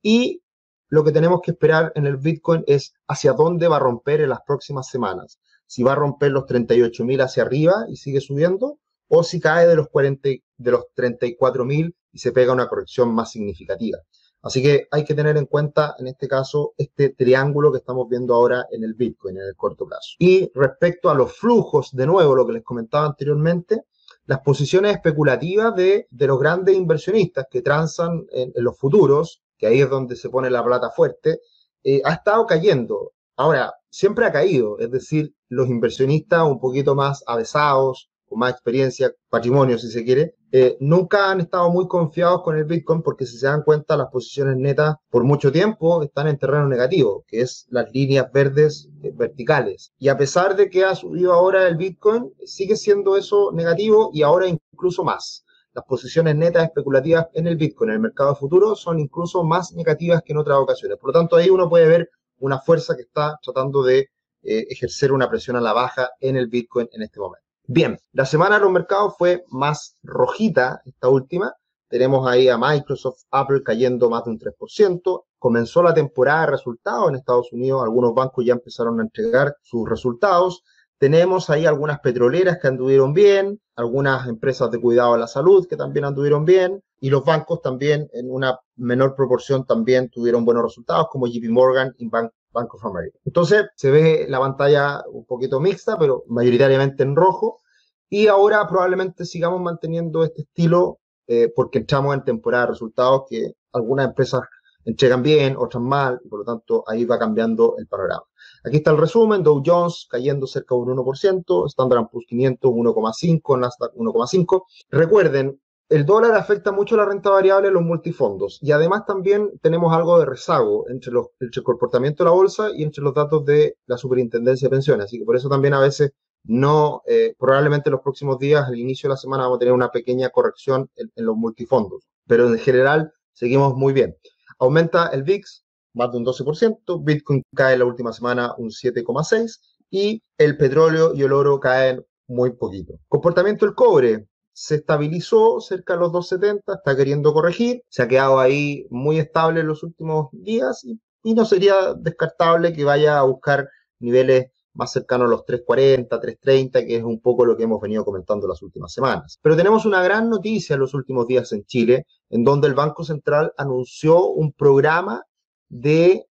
Y 0.00 0.42
lo 0.88 1.04
que 1.04 1.12
tenemos 1.12 1.40
que 1.42 1.50
esperar 1.50 1.92
en 1.96 2.06
el 2.06 2.16
Bitcoin 2.16 2.64
es 2.66 2.94
hacia 3.08 3.32
dónde 3.32 3.68
va 3.68 3.76
a 3.76 3.80
romper 3.80 4.22
en 4.22 4.30
las 4.30 4.40
próximas 4.46 4.88
semanas. 4.88 5.38
Si 5.66 5.82
va 5.82 5.92
a 5.92 5.96
romper 5.96 6.30
los 6.30 6.44
38.000 6.44 7.22
hacia 7.22 7.42
arriba 7.42 7.74
y 7.88 7.96
sigue 7.96 8.20
subiendo, 8.20 8.78
o 9.18 9.22
si 9.22 9.40
cae 9.40 9.66
de 9.66 9.76
los, 9.76 9.88
40, 9.88 10.28
de 10.56 10.70
los 10.70 10.84
34.000 10.96 11.94
y 12.12 12.18
se 12.18 12.32
pega 12.32 12.52
una 12.52 12.68
corrección 12.68 13.14
más 13.14 13.30
significativa. 13.30 13.98
Así 14.42 14.62
que 14.62 14.88
hay 14.90 15.04
que 15.04 15.14
tener 15.14 15.38
en 15.38 15.46
cuenta, 15.46 15.94
en 15.98 16.06
este 16.06 16.28
caso, 16.28 16.74
este 16.76 17.10
triángulo 17.10 17.72
que 17.72 17.78
estamos 17.78 18.08
viendo 18.10 18.34
ahora 18.34 18.66
en 18.70 18.84
el 18.84 18.92
Bitcoin, 18.92 19.38
en 19.38 19.44
el 19.44 19.56
corto 19.56 19.86
plazo. 19.86 20.16
Y 20.18 20.50
respecto 20.54 21.08
a 21.08 21.14
los 21.14 21.32
flujos, 21.32 21.92
de 21.92 22.06
nuevo, 22.06 22.36
lo 22.36 22.46
que 22.46 22.52
les 22.52 22.62
comentaba 22.62 23.06
anteriormente, 23.06 23.84
las 24.26 24.40
posiciones 24.40 24.92
especulativas 24.92 25.74
de, 25.74 26.08
de 26.10 26.26
los 26.26 26.38
grandes 26.38 26.76
inversionistas 26.76 27.46
que 27.50 27.62
transan 27.62 28.26
en, 28.32 28.52
los 28.56 28.78
futuros, 28.78 29.42
que 29.56 29.66
ahí 29.66 29.80
es 29.80 29.88
donde 29.88 30.14
se 30.14 30.28
pone 30.28 30.50
la 30.50 30.64
plata 30.64 30.90
fuerte, 30.90 31.40
eh, 31.82 32.02
ha 32.04 32.12
estado 32.12 32.46
cayendo. 32.46 33.12
Ahora, 33.36 33.72
siempre 33.88 34.26
ha 34.26 34.32
caído, 34.32 34.78
es 34.78 34.90
decir, 34.90 35.34
los 35.48 35.68
inversionistas 35.68 36.44
un 36.46 36.60
poquito 36.60 36.94
más 36.94 37.24
avesados, 37.26 38.10
con 38.28 38.38
más 38.38 38.52
experiencia, 38.52 39.12
patrimonio 39.28 39.78
si 39.78 39.90
se 39.90 40.04
quiere, 40.04 40.34
eh, 40.52 40.76
nunca 40.80 41.30
han 41.30 41.40
estado 41.40 41.68
muy 41.70 41.88
confiados 41.88 42.42
con 42.42 42.56
el 42.56 42.64
Bitcoin 42.64 43.02
porque 43.02 43.26
si 43.26 43.38
se 43.38 43.46
dan 43.46 43.62
cuenta 43.62 43.96
las 43.96 44.08
posiciones 44.08 44.56
netas 44.56 44.96
por 45.10 45.24
mucho 45.24 45.50
tiempo 45.50 46.02
están 46.02 46.28
en 46.28 46.38
terreno 46.38 46.68
negativo, 46.68 47.24
que 47.26 47.40
es 47.40 47.66
las 47.70 47.90
líneas 47.92 48.30
verdes 48.32 48.88
eh, 49.02 49.12
verticales. 49.14 49.92
Y 49.98 50.08
a 50.08 50.16
pesar 50.16 50.56
de 50.56 50.70
que 50.70 50.84
ha 50.84 50.94
subido 50.94 51.32
ahora 51.32 51.66
el 51.66 51.76
Bitcoin, 51.76 52.32
sigue 52.44 52.76
siendo 52.76 53.16
eso 53.16 53.50
negativo 53.52 54.10
y 54.12 54.22
ahora 54.22 54.46
incluso 54.46 55.02
más. 55.04 55.44
Las 55.72 55.84
posiciones 55.86 56.36
netas 56.36 56.64
especulativas 56.64 57.26
en 57.34 57.48
el 57.48 57.56
Bitcoin, 57.56 57.90
en 57.90 57.96
el 57.96 58.00
mercado 58.00 58.36
futuro, 58.36 58.76
son 58.76 59.00
incluso 59.00 59.42
más 59.42 59.72
negativas 59.72 60.22
que 60.24 60.32
en 60.32 60.38
otras 60.38 60.58
ocasiones. 60.58 60.98
Por 60.98 61.08
lo 61.08 61.14
tanto, 61.14 61.34
ahí 61.34 61.50
uno 61.50 61.68
puede 61.68 61.88
ver 61.88 62.10
una 62.38 62.60
fuerza 62.60 62.94
que 62.94 63.02
está 63.02 63.38
tratando 63.42 63.82
de 63.82 64.08
eh, 64.42 64.66
ejercer 64.68 65.10
una 65.10 65.28
presión 65.28 65.56
a 65.56 65.60
la 65.60 65.72
baja 65.72 66.10
en 66.20 66.36
el 66.36 66.46
Bitcoin 66.46 66.88
en 66.92 67.02
este 67.02 67.18
momento. 67.18 67.43
Bien, 67.66 67.98
la 68.12 68.26
semana 68.26 68.56
de 68.56 68.62
los 68.62 68.72
mercados 68.72 69.14
fue 69.16 69.44
más 69.48 69.96
rojita, 70.02 70.82
esta 70.84 71.08
última. 71.08 71.54
Tenemos 71.88 72.28
ahí 72.28 72.48
a 72.48 72.58
Microsoft, 72.58 73.22
Apple 73.30 73.62
cayendo 73.62 74.10
más 74.10 74.24
de 74.24 74.32
un 74.32 74.38
3%. 74.38 75.24
Comenzó 75.38 75.82
la 75.82 75.94
temporada 75.94 76.42
de 76.42 76.52
resultados 76.52 77.08
en 77.08 77.16
Estados 77.16 77.52
Unidos. 77.52 77.82
Algunos 77.82 78.14
bancos 78.14 78.44
ya 78.44 78.52
empezaron 78.52 79.00
a 79.00 79.04
entregar 79.04 79.56
sus 79.62 79.88
resultados. 79.88 80.62
Tenemos 80.98 81.48
ahí 81.48 81.64
algunas 81.64 82.00
petroleras 82.00 82.58
que 82.60 82.68
anduvieron 82.68 83.14
bien, 83.14 83.58
algunas 83.76 84.28
empresas 84.28 84.70
de 84.70 84.80
cuidado 84.80 85.14
de 85.14 85.20
la 85.20 85.26
salud 85.26 85.66
que 85.66 85.76
también 85.76 86.04
anduvieron 86.04 86.44
bien, 86.44 86.82
y 87.00 87.08
los 87.08 87.24
bancos 87.24 87.62
también 87.62 88.08
en 88.12 88.30
una 88.30 88.58
menor 88.76 89.14
proporción 89.14 89.64
también 89.64 90.10
tuvieron 90.10 90.44
buenos 90.44 90.64
resultados, 90.64 91.08
como 91.10 91.26
JP 91.26 91.48
Morgan 91.48 91.94
y 91.96 92.08
Bank 92.08 92.30
Bank 92.54 92.72
of 92.74 92.84
America. 92.86 93.18
Entonces 93.26 93.66
se 93.76 93.90
ve 93.90 94.26
la 94.28 94.38
pantalla 94.38 95.02
un 95.12 95.26
poquito 95.26 95.60
mixta, 95.60 95.98
pero 95.98 96.24
mayoritariamente 96.28 97.02
en 97.02 97.16
rojo. 97.16 97.60
Y 98.08 98.28
ahora 98.28 98.66
probablemente 98.68 99.26
sigamos 99.26 99.60
manteniendo 99.60 100.24
este 100.24 100.42
estilo 100.42 101.00
eh, 101.26 101.52
porque 101.54 101.78
entramos 101.80 102.14
en 102.14 102.24
temporada 102.24 102.66
de 102.66 102.72
resultados 102.72 103.24
que 103.28 103.52
algunas 103.72 104.06
empresas 104.08 104.42
entregan 104.84 105.22
bien, 105.22 105.56
otras 105.56 105.82
mal, 105.82 106.20
y 106.24 106.28
por 106.28 106.40
lo 106.40 106.44
tanto 106.44 106.84
ahí 106.86 107.04
va 107.04 107.18
cambiando 107.18 107.76
el 107.78 107.86
panorama. 107.86 108.22
Aquí 108.64 108.76
está 108.76 108.90
el 108.90 108.98
resumen, 108.98 109.42
Dow 109.42 109.62
Jones 109.64 110.06
cayendo 110.10 110.46
cerca 110.46 110.74
de 110.74 110.82
un 110.82 110.96
1%, 110.96 111.66
Standard 111.66 112.08
Poor's 112.10 112.26
500 112.28 112.70
1,5, 112.70 113.58
Nasdaq 113.58 113.94
1,5. 113.94 114.62
Recuerden, 114.90 115.60
el 115.88 116.06
dólar 116.06 116.34
afecta 116.34 116.72
mucho 116.72 116.96
la 116.96 117.04
renta 117.04 117.30
variable 117.30 117.68
en 117.68 117.74
los 117.74 117.82
multifondos 117.82 118.58
y 118.62 118.72
además 118.72 119.04
también 119.06 119.50
tenemos 119.60 119.94
algo 119.94 120.18
de 120.18 120.26
rezago 120.26 120.88
entre, 120.88 121.12
el 121.40 121.62
comportamiento 121.62 122.24
de 122.24 122.30
la 122.30 122.34
bolsa 122.34 122.68
y 122.74 122.82
entre 122.82 123.02
los 123.02 123.14
datos 123.14 123.44
de 123.44 123.76
la 123.86 123.96
superintendencia 123.96 124.66
de 124.66 124.70
pensiones. 124.70 125.06
Así 125.06 125.18
que 125.18 125.24
por 125.24 125.36
eso 125.36 125.48
también 125.48 125.74
a 125.74 125.80
veces 125.80 126.12
no, 126.44 127.02
eh, 127.06 127.34
probablemente 127.38 127.88
en 127.88 127.92
los 127.92 128.02
próximos 128.02 128.38
días, 128.38 128.66
al 128.66 128.78
inicio 128.78 129.08
de 129.08 129.14
la 129.14 129.16
semana, 129.16 129.44
vamos 129.44 129.56
a 129.56 129.58
tener 129.60 129.74
una 129.74 129.90
pequeña 129.90 130.30
corrección 130.30 130.90
en, 130.96 131.10
en 131.16 131.26
los 131.26 131.36
multifondos. 131.36 132.06
Pero 132.26 132.48
en 132.48 132.58
general 132.58 133.12
seguimos 133.32 133.74
muy 133.74 133.92
bien. 133.92 134.16
Aumenta 134.58 135.08
el 135.08 135.22
VIX 135.22 135.64
más 135.94 136.10
de 136.10 136.18
un 136.18 136.26
12%, 136.26 137.02
Bitcoin 137.02 137.42
cae 137.54 137.78
la 137.78 137.84
última 137.84 138.12
semana 138.12 138.54
un 138.58 138.68
7,6% 138.68 139.58
y 139.90 140.22
el 140.38 140.56
petróleo 140.56 141.14
y 141.14 141.22
el 141.22 141.32
oro 141.32 141.60
caen 141.60 142.04
muy 142.26 142.52
poquito. 142.52 142.94
Comportamiento 143.08 143.64
del 143.64 143.74
cobre, 143.74 144.26
se 144.54 144.76
estabilizó 144.76 145.60
cerca 145.60 145.94
de 145.94 146.00
los 146.00 146.12
270, 146.12 146.74
está 146.74 146.96
queriendo 146.96 147.34
corregir, 147.34 147.82
se 147.88 148.02
ha 148.02 148.08
quedado 148.08 148.38
ahí 148.38 148.86
muy 148.88 149.18
estable 149.18 149.60
en 149.60 149.66
los 149.66 149.82
últimos 149.82 150.28
días 150.32 150.84
y, 150.84 150.98
no 151.34 151.46
sería 151.46 151.94
descartable 151.94 152.74
que 152.74 152.84
vaya 152.84 153.18
a 153.18 153.22
buscar 153.22 153.66
niveles 153.98 154.50
más 154.74 154.92
cercanos 154.92 155.26
a 155.26 155.30
los 155.30 155.46
340, 155.46 156.20
330, 156.20 156.84
que 156.84 156.96
es 156.96 157.02
un 157.02 157.18
poco 157.20 157.46
lo 157.46 157.56
que 157.56 157.62
hemos 157.62 157.80
venido 157.80 158.04
comentando 158.04 158.46
las 158.46 158.60
últimas 158.60 158.92
semanas. 158.92 159.38
Pero 159.40 159.56
tenemos 159.56 159.86
una 159.86 160.02
gran 160.02 160.28
noticia 160.28 160.74
en 160.74 160.80
los 160.80 160.92
últimos 160.92 161.26
días 161.26 161.50
en 161.52 161.64
Chile, 161.64 162.06
en 162.28 162.44
donde 162.44 162.68
el 162.68 162.74
Banco 162.74 163.04
Central 163.04 163.52
anunció 163.56 164.26
un 164.26 164.52
programa 164.52 165.24
de 165.70 166.26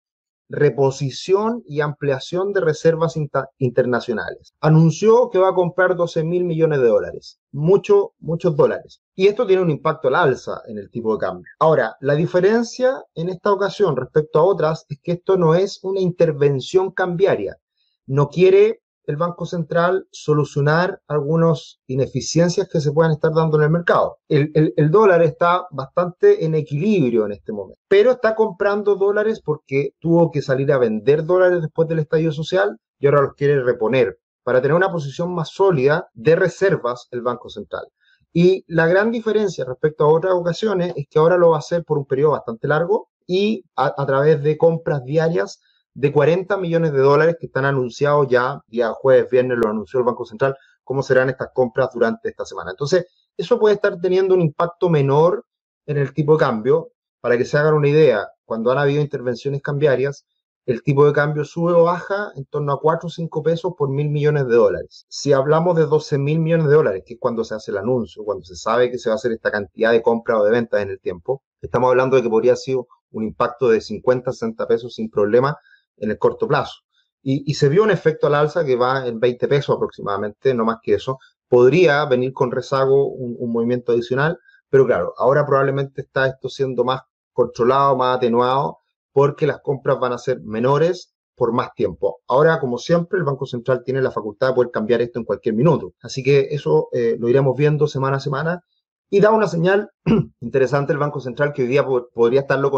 reposición 0.51 1.63
y 1.65 1.79
ampliación 1.79 2.51
de 2.51 2.59
reservas 2.59 3.17
internacionales. 3.57 4.53
Anunció 4.59 5.29
que 5.29 5.39
va 5.39 5.49
a 5.49 5.55
comprar 5.55 5.95
12 5.95 6.23
mil 6.23 6.43
millones 6.43 6.81
de 6.81 6.87
dólares. 6.87 7.39
Mucho, 7.51 8.13
muchos 8.19 8.55
dólares. 8.55 9.01
Y 9.15 9.27
esto 9.27 9.47
tiene 9.47 9.61
un 9.61 9.71
impacto 9.71 10.09
al 10.09 10.15
alza 10.15 10.61
en 10.67 10.77
el 10.77 10.91
tipo 10.91 11.13
de 11.13 11.19
cambio. 11.19 11.49
Ahora, 11.59 11.95
la 12.01 12.15
diferencia 12.15 13.01
en 13.15 13.29
esta 13.29 13.51
ocasión 13.51 13.95
respecto 13.95 14.39
a 14.39 14.43
otras 14.43 14.85
es 14.89 14.99
que 15.01 15.13
esto 15.13 15.37
no 15.37 15.55
es 15.55 15.79
una 15.83 16.01
intervención 16.01 16.91
cambiaria. 16.91 17.55
No 18.05 18.27
quiere 18.27 18.80
el 19.05 19.17
Banco 19.17 19.45
Central 19.45 20.07
solucionar 20.11 21.01
algunas 21.07 21.79
ineficiencias 21.87 22.69
que 22.69 22.79
se 22.79 22.91
puedan 22.91 23.11
estar 23.11 23.33
dando 23.33 23.57
en 23.57 23.63
el 23.63 23.69
mercado. 23.69 24.17
El, 24.27 24.91
dólar 24.91 25.21
está 25.23 25.67
bastante 25.71 26.45
en 26.45 26.55
equilibrio 26.55 27.25
en 27.25 27.33
este 27.33 27.51
momento, 27.51 27.79
pero 27.87 28.11
está 28.11 28.35
comprando 28.35 28.95
dólares 28.95 29.41
porque 29.43 29.91
tuvo 29.99 30.31
que 30.31 30.41
salir 30.41 30.71
a 30.71 30.77
vender 30.77 31.25
dólares 31.25 31.61
después 31.61 31.87
del 31.87 31.99
estallido 31.99 32.31
social 32.31 32.77
y 32.99 33.07
ahora 33.07 33.21
los 33.21 33.33
quiere 33.33 33.63
reponer 33.63 34.17
para 34.43 34.61
tener 34.61 34.75
una 34.75 34.91
posición 34.91 35.33
más 35.33 35.49
sólida 35.49 36.09
de 36.13 36.35
reservas 36.35 37.07
el 37.11 37.21
Banco 37.21 37.49
Central. 37.49 37.87
Y 38.33 38.63
la 38.67 38.87
gran 38.87 39.11
diferencia 39.11 39.65
respecto 39.65 40.05
a 40.05 40.13
otras 40.13 40.33
ocasiones 40.33 40.93
es 40.95 41.05
que 41.09 41.19
ahora 41.19 41.37
lo 41.37 41.49
va 41.49 41.57
a 41.57 41.59
hacer 41.59 41.83
por 41.83 41.97
un 41.97 42.05
periodo 42.05 42.31
bastante 42.31 42.67
largo 42.67 43.09
y 43.27 43.65
a 43.75 44.05
través 44.05 44.41
de 44.41 44.57
compras 44.57 45.03
diarias 45.03 45.61
de 45.93 46.11
40 46.11 46.57
millones 46.57 46.93
de 46.93 46.99
dólares 46.99 47.35
que 47.39 47.47
están 47.47 47.65
anunciados 47.65 48.27
ya, 48.29 48.61
día 48.67 48.91
jueves, 48.91 49.29
viernes 49.29 49.57
lo 49.57 49.69
anunció 49.69 49.99
el 49.99 50.05
Banco 50.05 50.25
Central, 50.25 50.55
cómo 50.83 51.03
serán 51.03 51.29
estas 51.29 51.49
compras 51.53 51.89
durante 51.93 52.29
esta 52.29 52.45
semana. 52.45 52.71
Entonces, 52.71 53.05
eso 53.37 53.59
puede 53.59 53.75
estar 53.75 53.99
teniendo 53.99 54.35
un 54.35 54.41
impacto 54.41 54.89
menor 54.89 55.45
en 55.85 55.97
el 55.97 56.13
tipo 56.13 56.33
de 56.33 56.39
cambio. 56.39 56.91
Para 57.21 57.37
que 57.37 57.45
se 57.45 57.57
hagan 57.57 57.75
una 57.75 57.87
idea, 57.87 58.27
cuando 58.45 58.71
han 58.71 58.79
habido 58.79 59.01
intervenciones 59.01 59.61
cambiarias, 59.61 60.25
el 60.65 60.83
tipo 60.83 61.05
de 61.05 61.13
cambio 61.13 61.43
sube 61.43 61.73
o 61.73 61.83
baja 61.83 62.31
en 62.35 62.45
torno 62.45 62.73
a 62.73 62.79
4 62.79 63.07
o 63.07 63.09
5 63.09 63.43
pesos 63.43 63.73
por 63.77 63.89
mil 63.89 64.09
millones 64.09 64.47
de 64.47 64.55
dólares. 64.55 65.05
Si 65.07 65.33
hablamos 65.33 65.75
de 65.75 65.85
12 65.85 66.17
mil 66.17 66.39
millones 66.39 66.67
de 66.67 66.73
dólares, 66.73 67.03
que 67.05 67.15
es 67.15 67.19
cuando 67.19 67.43
se 67.43 67.55
hace 67.55 67.71
el 67.71 67.77
anuncio, 67.77 68.23
cuando 68.23 68.43
se 68.43 68.55
sabe 68.55 68.89
que 68.89 68.97
se 68.97 69.09
va 69.09 69.13
a 69.13 69.15
hacer 69.15 69.31
esta 69.31 69.51
cantidad 69.51 69.91
de 69.91 70.01
compra 70.01 70.39
o 70.39 70.43
de 70.43 70.51
ventas 70.51 70.81
en 70.81 70.89
el 70.89 70.99
tiempo, 70.99 71.43
estamos 71.61 71.89
hablando 71.89 72.15
de 72.15 72.23
que 72.23 72.29
podría 72.29 72.55
ser 72.55 72.77
un 73.11 73.23
impacto 73.23 73.69
de 73.69 73.81
50, 73.81 74.31
60 74.31 74.67
pesos 74.67 74.95
sin 74.95 75.09
problema 75.09 75.57
en 76.01 76.11
el 76.11 76.17
corto 76.17 76.47
plazo. 76.47 76.81
Y, 77.23 77.53
se 77.53 77.69
vio 77.69 77.83
un 77.83 77.91
efecto 77.91 78.27
al 78.27 78.35
alza 78.35 78.65
que 78.65 78.75
va 78.75 79.07
en 79.07 79.19
20 79.19 79.47
pesos 79.47 79.75
aproximadamente, 79.75 80.55
no 80.55 80.65
más 80.65 80.77
que 80.81 80.95
eso. 80.95 81.19
Podría 81.47 82.03
venir 82.05 82.33
con 82.33 82.51
rezago 82.51 83.07
un, 83.07 83.51
movimiento 83.51 83.91
adicional, 83.91 84.39
pero 84.69 84.87
claro, 84.87 85.13
ahora 85.17 85.45
probablemente 85.45 86.01
está 86.01 86.27
esto 86.27 86.49
siendo 86.49 86.83
más 86.83 87.01
controlado, 87.31 87.95
más 87.95 88.17
atenuado, 88.17 88.79
porque 89.11 89.45
las 89.45 89.61
compras 89.61 89.99
van 89.99 90.13
a 90.13 90.17
ser 90.17 90.41
menores 90.41 91.13
por 91.35 91.53
más 91.53 91.73
tiempo. 91.75 92.21
Ahora, 92.27 92.59
como 92.59 92.79
siempre, 92.79 93.19
el 93.19 93.25
Banco 93.25 93.45
Central 93.45 93.83
tiene 93.83 94.01
la 94.01 94.11
facultad 94.11 94.49
de 94.49 94.53
poder 94.55 94.71
cambiar 94.71 95.01
esto 95.01 95.19
en 95.19 95.25
cualquier 95.25 95.53
minuto. 95.55 95.93
Así 96.01 96.23
que 96.23 96.47
eso 96.51 96.89
eh, 96.91 97.17
lo 97.19 97.29
iremos 97.29 97.55
viendo 97.55 97.87
semana 97.87 98.17
a 98.17 98.19
semana 98.19 98.63
y 99.13 99.19
da 99.19 99.29
una 99.31 99.47
señal 99.47 99.91
interesante 100.39 100.93
el 100.93 100.97
Banco 100.97 101.19
Central 101.19 101.51
que 101.53 101.63
hoy 101.63 101.67
día 101.67 101.85
podría 101.85 102.39
estarlo 102.39 102.71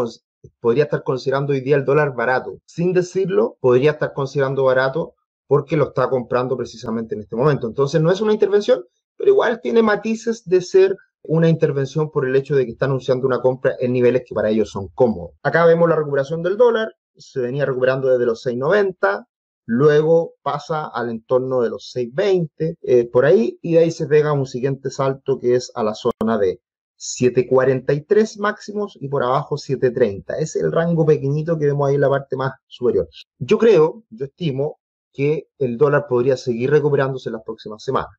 podría 0.60 0.84
estar 0.84 1.04
considerando 1.04 1.52
hoy 1.52 1.60
día 1.60 1.76
el 1.76 1.84
dólar 1.84 2.14
barato. 2.14 2.58
Sin 2.66 2.92
decirlo, 2.92 3.56
podría 3.60 3.92
estar 3.92 4.12
considerando 4.12 4.64
barato 4.64 5.14
porque 5.46 5.76
lo 5.76 5.88
está 5.88 6.10
comprando 6.10 6.56
precisamente 6.56 7.14
en 7.14 7.20
este 7.20 7.36
momento. 7.36 7.68
Entonces 7.68 8.02
no 8.02 8.10
es 8.10 8.20
una 8.20 8.32
intervención, 8.32 8.84
pero 9.16 9.30
igual 9.30 9.60
tiene 9.62 9.82
matices 9.82 10.44
de 10.44 10.60
ser 10.60 10.96
una 11.22 11.48
intervención 11.48 12.10
por 12.10 12.26
el 12.26 12.34
hecho 12.34 12.56
de 12.56 12.66
que 12.66 12.72
está 12.72 12.86
anunciando 12.86 13.28
una 13.28 13.40
compra 13.40 13.76
en 13.78 13.92
niveles 13.92 14.24
que 14.26 14.34
para 14.34 14.50
ellos 14.50 14.70
son 14.70 14.88
cómodos. 14.88 15.36
Acá 15.42 15.64
vemos 15.64 15.88
la 15.88 15.96
recuperación 15.96 16.42
del 16.42 16.56
dólar, 16.56 16.88
se 17.16 17.40
venía 17.40 17.64
recuperando 17.64 18.08
desde 18.08 18.26
los 18.26 18.44
6.90, 18.44 19.24
luego 19.66 20.34
pasa 20.42 20.86
al 20.86 21.10
entorno 21.10 21.60
de 21.62 21.70
los 21.70 21.92
6.20, 21.94 22.76
eh, 22.82 23.08
por 23.10 23.24
ahí, 23.24 23.58
y 23.62 23.74
de 23.74 23.78
ahí 23.80 23.90
se 23.90 24.06
pega 24.06 24.32
un 24.32 24.46
siguiente 24.46 24.90
salto 24.90 25.38
que 25.38 25.54
es 25.54 25.72
a 25.74 25.82
la 25.82 25.94
zona 25.94 26.38
de 26.38 26.60
7.43 26.98 28.38
máximos 28.38 28.96
y 29.00 29.08
por 29.08 29.22
abajo 29.22 29.56
7.30. 29.56 30.36
Es 30.38 30.56
el 30.56 30.72
rango 30.72 31.04
pequeñito 31.04 31.58
que 31.58 31.66
vemos 31.66 31.88
ahí 31.88 31.96
en 31.96 32.00
la 32.00 32.08
parte 32.08 32.36
más 32.36 32.52
superior. 32.66 33.08
Yo 33.38 33.58
creo, 33.58 34.04
yo 34.10 34.26
estimo 34.26 34.80
que 35.12 35.48
el 35.58 35.76
dólar 35.76 36.06
podría 36.08 36.36
seguir 36.36 36.70
recuperándose 36.70 37.28
en 37.28 37.34
las 37.34 37.42
próximas 37.42 37.82
semanas. 37.82 38.10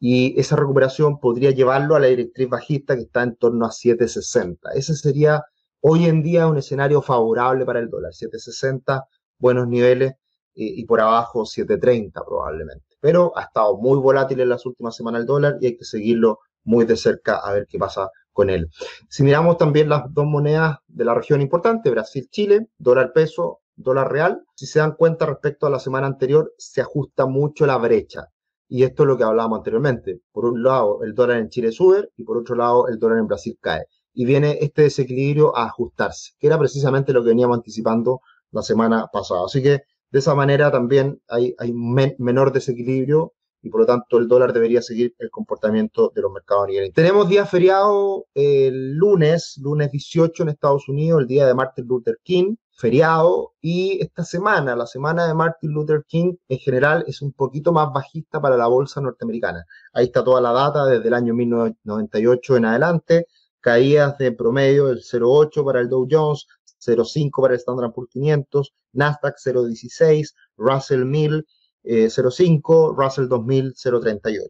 Y 0.00 0.38
esa 0.38 0.56
recuperación 0.56 1.18
podría 1.18 1.50
llevarlo 1.52 1.94
a 1.94 2.00
la 2.00 2.08
directriz 2.08 2.48
bajista 2.48 2.96
que 2.96 3.02
está 3.02 3.22
en 3.22 3.36
torno 3.36 3.64
a 3.66 3.70
7.60. 3.70 4.58
Ese 4.74 4.94
sería 4.94 5.44
hoy 5.80 6.06
en 6.06 6.22
día 6.22 6.46
un 6.46 6.58
escenario 6.58 7.00
favorable 7.00 7.64
para 7.64 7.78
el 7.78 7.88
dólar. 7.88 8.12
7.60, 8.12 9.06
buenos 9.38 9.68
niveles 9.68 10.14
y 10.54 10.84
por 10.86 11.00
abajo 11.00 11.42
7.30 11.42 12.24
probablemente. 12.24 12.86
Pero 13.00 13.36
ha 13.36 13.42
estado 13.42 13.76
muy 13.76 13.98
volátil 13.98 14.40
en 14.40 14.48
las 14.48 14.64
últimas 14.66 14.96
semanas 14.96 15.22
el 15.22 15.26
dólar 15.26 15.56
y 15.60 15.66
hay 15.66 15.76
que 15.76 15.84
seguirlo 15.84 16.38
muy 16.64 16.84
de 16.84 16.96
cerca 16.96 17.36
a 17.36 17.52
ver 17.52 17.66
qué 17.68 17.78
pasa 17.78 18.08
con 18.32 18.50
él. 18.50 18.68
Si 19.08 19.22
miramos 19.22 19.56
también 19.56 19.88
las 19.88 20.12
dos 20.12 20.26
monedas 20.26 20.78
de 20.88 21.04
la 21.04 21.14
región 21.14 21.40
importante, 21.40 21.90
Brasil-Chile, 21.90 22.68
dólar-peso, 22.78 23.60
dólar 23.76 24.12
real, 24.12 24.42
si 24.54 24.66
se 24.66 24.80
dan 24.80 24.96
cuenta 24.96 25.26
respecto 25.26 25.66
a 25.66 25.70
la 25.70 25.78
semana 25.78 26.06
anterior, 26.06 26.52
se 26.58 26.80
ajusta 26.80 27.26
mucho 27.26 27.66
la 27.66 27.78
brecha. 27.78 28.26
Y 28.68 28.82
esto 28.82 29.04
es 29.04 29.08
lo 29.08 29.16
que 29.16 29.24
hablábamos 29.24 29.58
anteriormente. 29.58 30.20
Por 30.32 30.46
un 30.46 30.62
lado, 30.62 31.02
el 31.02 31.14
dólar 31.14 31.38
en 31.38 31.48
Chile 31.48 31.70
sube 31.70 32.08
y 32.16 32.24
por 32.24 32.38
otro 32.38 32.56
lado, 32.56 32.88
el 32.88 32.98
dólar 32.98 33.18
en 33.18 33.26
Brasil 33.26 33.56
cae. 33.60 33.84
Y 34.12 34.24
viene 34.24 34.58
este 34.60 34.82
desequilibrio 34.82 35.56
a 35.56 35.66
ajustarse, 35.66 36.32
que 36.38 36.46
era 36.46 36.58
precisamente 36.58 37.12
lo 37.12 37.22
que 37.22 37.28
veníamos 37.28 37.56
anticipando 37.56 38.20
la 38.50 38.62
semana 38.62 39.06
pasada. 39.12 39.44
Así 39.44 39.62
que 39.62 39.82
de 40.14 40.20
esa 40.20 40.36
manera 40.36 40.70
también 40.70 41.20
hay, 41.26 41.56
hay 41.58 41.72
menor 41.72 42.52
desequilibrio 42.52 43.32
y 43.60 43.68
por 43.68 43.80
lo 43.80 43.86
tanto 43.86 44.16
el 44.18 44.28
dólar 44.28 44.52
debería 44.52 44.80
seguir 44.80 45.12
el 45.18 45.28
comportamiento 45.28 46.12
de 46.14 46.22
los 46.22 46.30
mercados 46.30 46.68
a 46.68 46.92
Tenemos 46.94 47.28
día 47.28 47.44
feriado 47.46 48.26
el 48.32 48.92
lunes, 48.92 49.58
lunes 49.60 49.90
18 49.90 50.44
en 50.44 50.48
Estados 50.50 50.88
Unidos, 50.88 51.20
el 51.20 51.26
día 51.26 51.48
de 51.48 51.54
Martin 51.54 51.86
Luther 51.88 52.20
King, 52.22 52.54
feriado, 52.76 53.54
y 53.60 54.00
esta 54.00 54.22
semana, 54.22 54.76
la 54.76 54.86
semana 54.86 55.26
de 55.26 55.34
Martin 55.34 55.72
Luther 55.72 56.04
King 56.06 56.36
en 56.46 56.58
general 56.58 57.02
es 57.08 57.20
un 57.20 57.32
poquito 57.32 57.72
más 57.72 57.92
bajista 57.92 58.40
para 58.40 58.56
la 58.56 58.68
bolsa 58.68 59.00
norteamericana. 59.00 59.64
Ahí 59.92 60.04
está 60.04 60.22
toda 60.22 60.40
la 60.40 60.52
data 60.52 60.86
desde 60.86 61.08
el 61.08 61.14
año 61.14 61.34
1998 61.34 62.56
en 62.58 62.64
adelante, 62.66 63.26
caídas 63.64 64.18
de 64.18 64.30
promedio 64.30 64.88
del 64.88 64.98
0,8 64.98 65.64
para 65.64 65.80
el 65.80 65.88
Dow 65.88 66.06
Jones, 66.08 66.46
0,5 66.86 67.40
para 67.40 67.54
el 67.54 67.60
Standard 67.60 67.92
Poor's 67.94 68.10
500, 68.10 68.74
Nasdaq 68.92 69.36
0,16, 69.38 70.34
Russell 70.58 71.06
1000 71.06 71.46
0,5, 71.82 72.94
Russell 72.94 73.26
2000 73.26 73.72
0,38. 73.74 74.48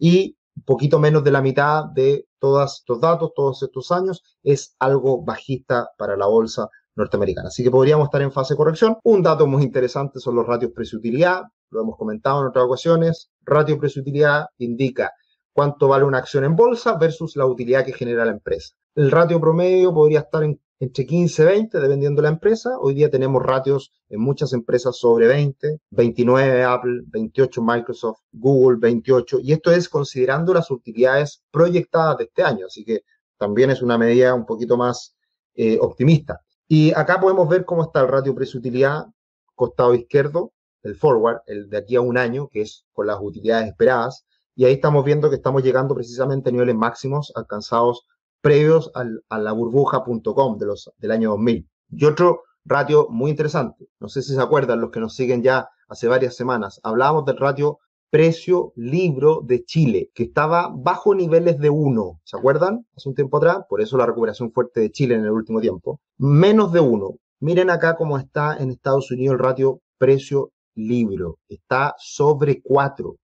Y 0.00 0.36
un 0.56 0.62
poquito 0.64 0.98
menos 0.98 1.22
de 1.22 1.30
la 1.30 1.42
mitad 1.42 1.84
de 1.84 2.26
todos 2.40 2.78
estos 2.78 3.00
datos, 3.00 3.30
todos 3.36 3.62
estos 3.62 3.92
años, 3.92 4.24
es 4.42 4.74
algo 4.80 5.22
bajista 5.22 5.90
para 5.96 6.16
la 6.16 6.26
bolsa 6.26 6.68
norteamericana. 6.96 7.48
Así 7.48 7.62
que 7.62 7.70
podríamos 7.70 8.06
estar 8.06 8.22
en 8.22 8.32
fase 8.32 8.54
de 8.54 8.58
corrección. 8.58 8.98
Un 9.04 9.22
dato 9.22 9.46
muy 9.46 9.62
interesante 9.62 10.18
son 10.18 10.34
los 10.34 10.46
ratios 10.46 10.72
precio-utilidad, 10.72 11.42
lo 11.70 11.82
hemos 11.82 11.96
comentado 11.96 12.40
en 12.40 12.48
otras 12.48 12.64
ocasiones. 12.64 13.30
Ratio 13.42 13.78
precio-utilidad 13.78 14.46
indica 14.58 15.12
cuánto 15.56 15.88
vale 15.88 16.04
una 16.04 16.18
acción 16.18 16.44
en 16.44 16.54
bolsa 16.54 16.98
versus 16.98 17.34
la 17.34 17.46
utilidad 17.46 17.82
que 17.82 17.94
genera 17.94 18.26
la 18.26 18.32
empresa. 18.32 18.74
El 18.94 19.10
ratio 19.10 19.40
promedio 19.40 19.92
podría 19.94 20.20
estar 20.20 20.44
en 20.44 20.60
entre 20.78 21.06
15 21.06 21.42
y 21.42 21.46
20, 21.46 21.80
dependiendo 21.80 22.20
de 22.20 22.28
la 22.28 22.34
empresa. 22.34 22.78
Hoy 22.78 22.94
día 22.94 23.10
tenemos 23.10 23.42
ratios 23.42 23.92
en 24.10 24.20
muchas 24.20 24.52
empresas 24.52 24.96
sobre 24.98 25.26
20, 25.26 25.80
29 25.90 26.64
Apple, 26.64 27.02
28 27.06 27.62
Microsoft, 27.62 28.20
Google 28.32 28.76
28, 28.78 29.38
y 29.42 29.52
esto 29.52 29.72
es 29.72 29.88
considerando 29.88 30.52
las 30.52 30.70
utilidades 30.70 31.42
proyectadas 31.50 32.18
de 32.18 32.24
este 32.24 32.42
año, 32.42 32.66
así 32.66 32.84
que 32.84 33.04
también 33.38 33.70
es 33.70 33.80
una 33.80 33.96
medida 33.96 34.34
un 34.34 34.44
poquito 34.44 34.76
más 34.76 35.16
eh, 35.54 35.78
optimista. 35.80 36.42
Y 36.68 36.92
acá 36.92 37.20
podemos 37.20 37.48
ver 37.48 37.64
cómo 37.64 37.84
está 37.84 38.02
el 38.02 38.08
ratio 38.08 38.34
precio-utilidad, 38.34 39.06
costado 39.54 39.94
izquierdo, 39.94 40.52
el 40.82 40.94
forward, 40.94 41.40
el 41.46 41.70
de 41.70 41.78
aquí 41.78 41.96
a 41.96 42.02
un 42.02 42.18
año, 42.18 42.48
que 42.48 42.60
es 42.60 42.84
con 42.92 43.06
las 43.06 43.18
utilidades 43.20 43.68
esperadas, 43.68 44.26
y 44.56 44.64
ahí 44.64 44.74
estamos 44.74 45.04
viendo 45.04 45.28
que 45.28 45.36
estamos 45.36 45.62
llegando 45.62 45.94
precisamente 45.94 46.48
a 46.48 46.52
niveles 46.52 46.74
máximos 46.74 47.30
alcanzados 47.36 48.06
previos 48.40 48.90
a 48.94 49.38
la 49.38 49.52
burbuja.com 49.52 50.58
de 50.58 50.66
del 50.98 51.10
año 51.10 51.30
2000. 51.30 51.68
Y 51.90 52.04
otro 52.06 52.42
ratio 52.64 53.06
muy 53.10 53.30
interesante, 53.30 53.88
no 54.00 54.08
sé 54.08 54.22
si 54.22 54.34
se 54.34 54.40
acuerdan 54.40 54.80
los 54.80 54.90
que 54.90 54.98
nos 54.98 55.14
siguen 55.14 55.42
ya 55.42 55.68
hace 55.88 56.08
varias 56.08 56.34
semanas, 56.34 56.80
hablábamos 56.82 57.26
del 57.26 57.36
ratio 57.36 57.78
precio-libro 58.10 59.42
de 59.44 59.64
Chile, 59.64 60.10
que 60.14 60.24
estaba 60.24 60.72
bajo 60.74 61.14
niveles 61.14 61.58
de 61.58 61.70
1, 61.70 62.20
¿se 62.24 62.36
acuerdan? 62.36 62.86
Hace 62.96 63.08
un 63.08 63.14
tiempo 63.14 63.36
atrás, 63.36 63.58
por 63.68 63.80
eso 63.80 63.96
la 63.98 64.06
recuperación 64.06 64.52
fuerte 64.52 64.80
de 64.80 64.90
Chile 64.90 65.16
en 65.16 65.24
el 65.24 65.30
último 65.30 65.60
tiempo. 65.60 66.00
Menos 66.16 66.72
de 66.72 66.80
1. 66.80 67.14
Miren 67.40 67.68
acá 67.68 67.96
cómo 67.96 68.16
está 68.16 68.56
en 68.56 68.70
Estados 68.70 69.10
Unidos 69.10 69.34
el 69.34 69.40
ratio 69.40 69.80
precio-libro. 69.98 71.38
Está 71.48 71.94
sobre 71.98 72.62
4, 72.62 73.16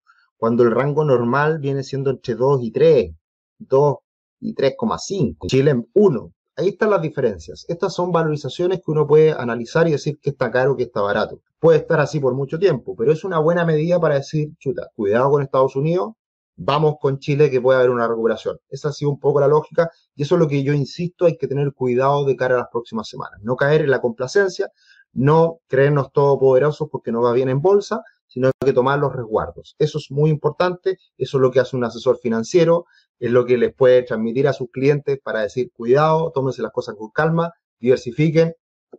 cuando 0.42 0.64
el 0.64 0.72
rango 0.72 1.04
normal 1.04 1.60
viene 1.60 1.84
siendo 1.84 2.10
entre 2.10 2.34
2 2.34 2.64
y 2.64 2.72
3. 2.72 3.14
2, 3.60 3.96
y 4.40 4.56
3,5. 4.56 5.46
Chile 5.46 5.70
en 5.70 5.88
1. 5.94 6.32
Ahí 6.56 6.70
están 6.70 6.90
las 6.90 7.00
diferencias. 7.00 7.64
Estas 7.68 7.94
son 7.94 8.10
valorizaciones 8.10 8.78
que 8.78 8.90
uno 8.90 9.06
puede 9.06 9.30
analizar 9.30 9.86
y 9.86 9.92
decir 9.92 10.18
que 10.20 10.30
está 10.30 10.50
caro, 10.50 10.76
que 10.76 10.82
está 10.82 11.00
barato. 11.00 11.42
Puede 11.60 11.78
estar 11.78 12.00
así 12.00 12.18
por 12.18 12.34
mucho 12.34 12.58
tiempo, 12.58 12.96
pero 12.96 13.12
es 13.12 13.22
una 13.22 13.38
buena 13.38 13.64
medida 13.64 14.00
para 14.00 14.16
decir, 14.16 14.48
chuta, 14.58 14.88
cuidado 14.96 15.30
con 15.30 15.42
Estados 15.42 15.76
Unidos, 15.76 16.14
vamos 16.56 16.96
con 17.00 17.20
Chile 17.20 17.48
que 17.48 17.60
puede 17.60 17.78
haber 17.78 17.90
una 17.90 18.08
recuperación. 18.08 18.58
Esa 18.68 18.88
ha 18.88 18.92
sido 18.92 19.12
un 19.12 19.20
poco 19.20 19.38
la 19.38 19.46
lógica 19.46 19.92
y 20.16 20.24
eso 20.24 20.34
es 20.34 20.40
lo 20.40 20.48
que 20.48 20.64
yo 20.64 20.72
insisto, 20.72 21.26
hay 21.26 21.36
que 21.36 21.46
tener 21.46 21.72
cuidado 21.72 22.24
de 22.24 22.34
cara 22.34 22.56
a 22.56 22.58
las 22.58 22.68
próximas 22.72 23.08
semanas. 23.08 23.38
No 23.44 23.54
caer 23.54 23.82
en 23.82 23.92
la 23.92 24.00
complacencia, 24.00 24.72
no 25.12 25.60
creernos 25.68 26.10
todopoderosos 26.10 26.88
porque 26.90 27.12
no 27.12 27.22
va 27.22 27.32
bien 27.32 27.48
en 27.48 27.60
bolsa, 27.60 28.02
sino 28.32 28.50
que 28.64 28.72
tomar 28.72 28.98
los 28.98 29.12
resguardos. 29.12 29.76
Eso 29.78 29.98
es 29.98 30.10
muy 30.10 30.30
importante, 30.30 30.96
eso 31.18 31.36
es 31.36 31.42
lo 31.42 31.50
que 31.50 31.60
hace 31.60 31.76
un 31.76 31.84
asesor 31.84 32.16
financiero, 32.16 32.86
es 33.18 33.30
lo 33.30 33.44
que 33.44 33.58
les 33.58 33.74
puede 33.74 34.02
transmitir 34.02 34.48
a 34.48 34.54
sus 34.54 34.70
clientes 34.70 35.20
para 35.22 35.40
decir, 35.40 35.70
cuidado, 35.72 36.32
tómense 36.32 36.62
las 36.62 36.72
cosas 36.72 36.94
con 36.96 37.10
calma, 37.10 37.52
diversifiquen 37.78 38.54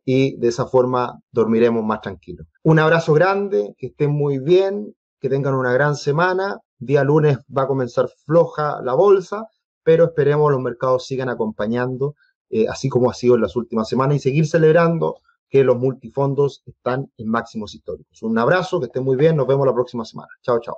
y 0.06 0.38
de 0.38 0.50
esa 0.50 0.68
forma 0.68 1.20
dormiremos 1.32 1.84
más 1.84 2.02
tranquilos. 2.02 2.46
Un 2.62 2.78
abrazo 2.78 3.14
grande, 3.14 3.74
que 3.78 3.88
estén 3.88 4.12
muy 4.12 4.38
bien, 4.38 4.96
que 5.20 5.30
tengan 5.30 5.56
una 5.56 5.74
gran 5.74 5.96
semana. 5.96 6.60
Día 6.78 7.04
lunes 7.04 7.40
va 7.56 7.64
a 7.64 7.68
comenzar 7.68 8.10
floja 8.26 8.82
la 8.84 8.94
bolsa, 8.94 9.48
pero 9.82 10.06
esperemos 10.06 10.52
los 10.52 10.62
mercados 10.62 11.08
sigan 11.08 11.30
acompañando, 11.30 12.14
eh, 12.52 12.68
así 12.68 12.88
como 12.88 13.10
ha 13.10 13.16
sido 13.16 13.34
en 13.36 13.42
las 13.42 13.56
últimas 13.56 13.90
semanas, 13.90 14.18
y 14.18 14.20
seguir 14.20 14.46
celebrando 14.46 15.18
que 15.54 15.64
los 15.64 15.78
multifondos 15.78 16.64
están 16.66 17.12
en 17.16 17.28
máximos 17.28 17.76
históricos. 17.76 18.24
Un 18.24 18.40
abrazo, 18.40 18.80
que 18.80 18.88
estén 18.88 19.04
muy 19.04 19.16
bien, 19.16 19.36
nos 19.36 19.46
vemos 19.46 19.68
la 19.68 19.74
próxima 19.74 20.04
semana. 20.04 20.30
Chao, 20.42 20.60
chao. 20.60 20.72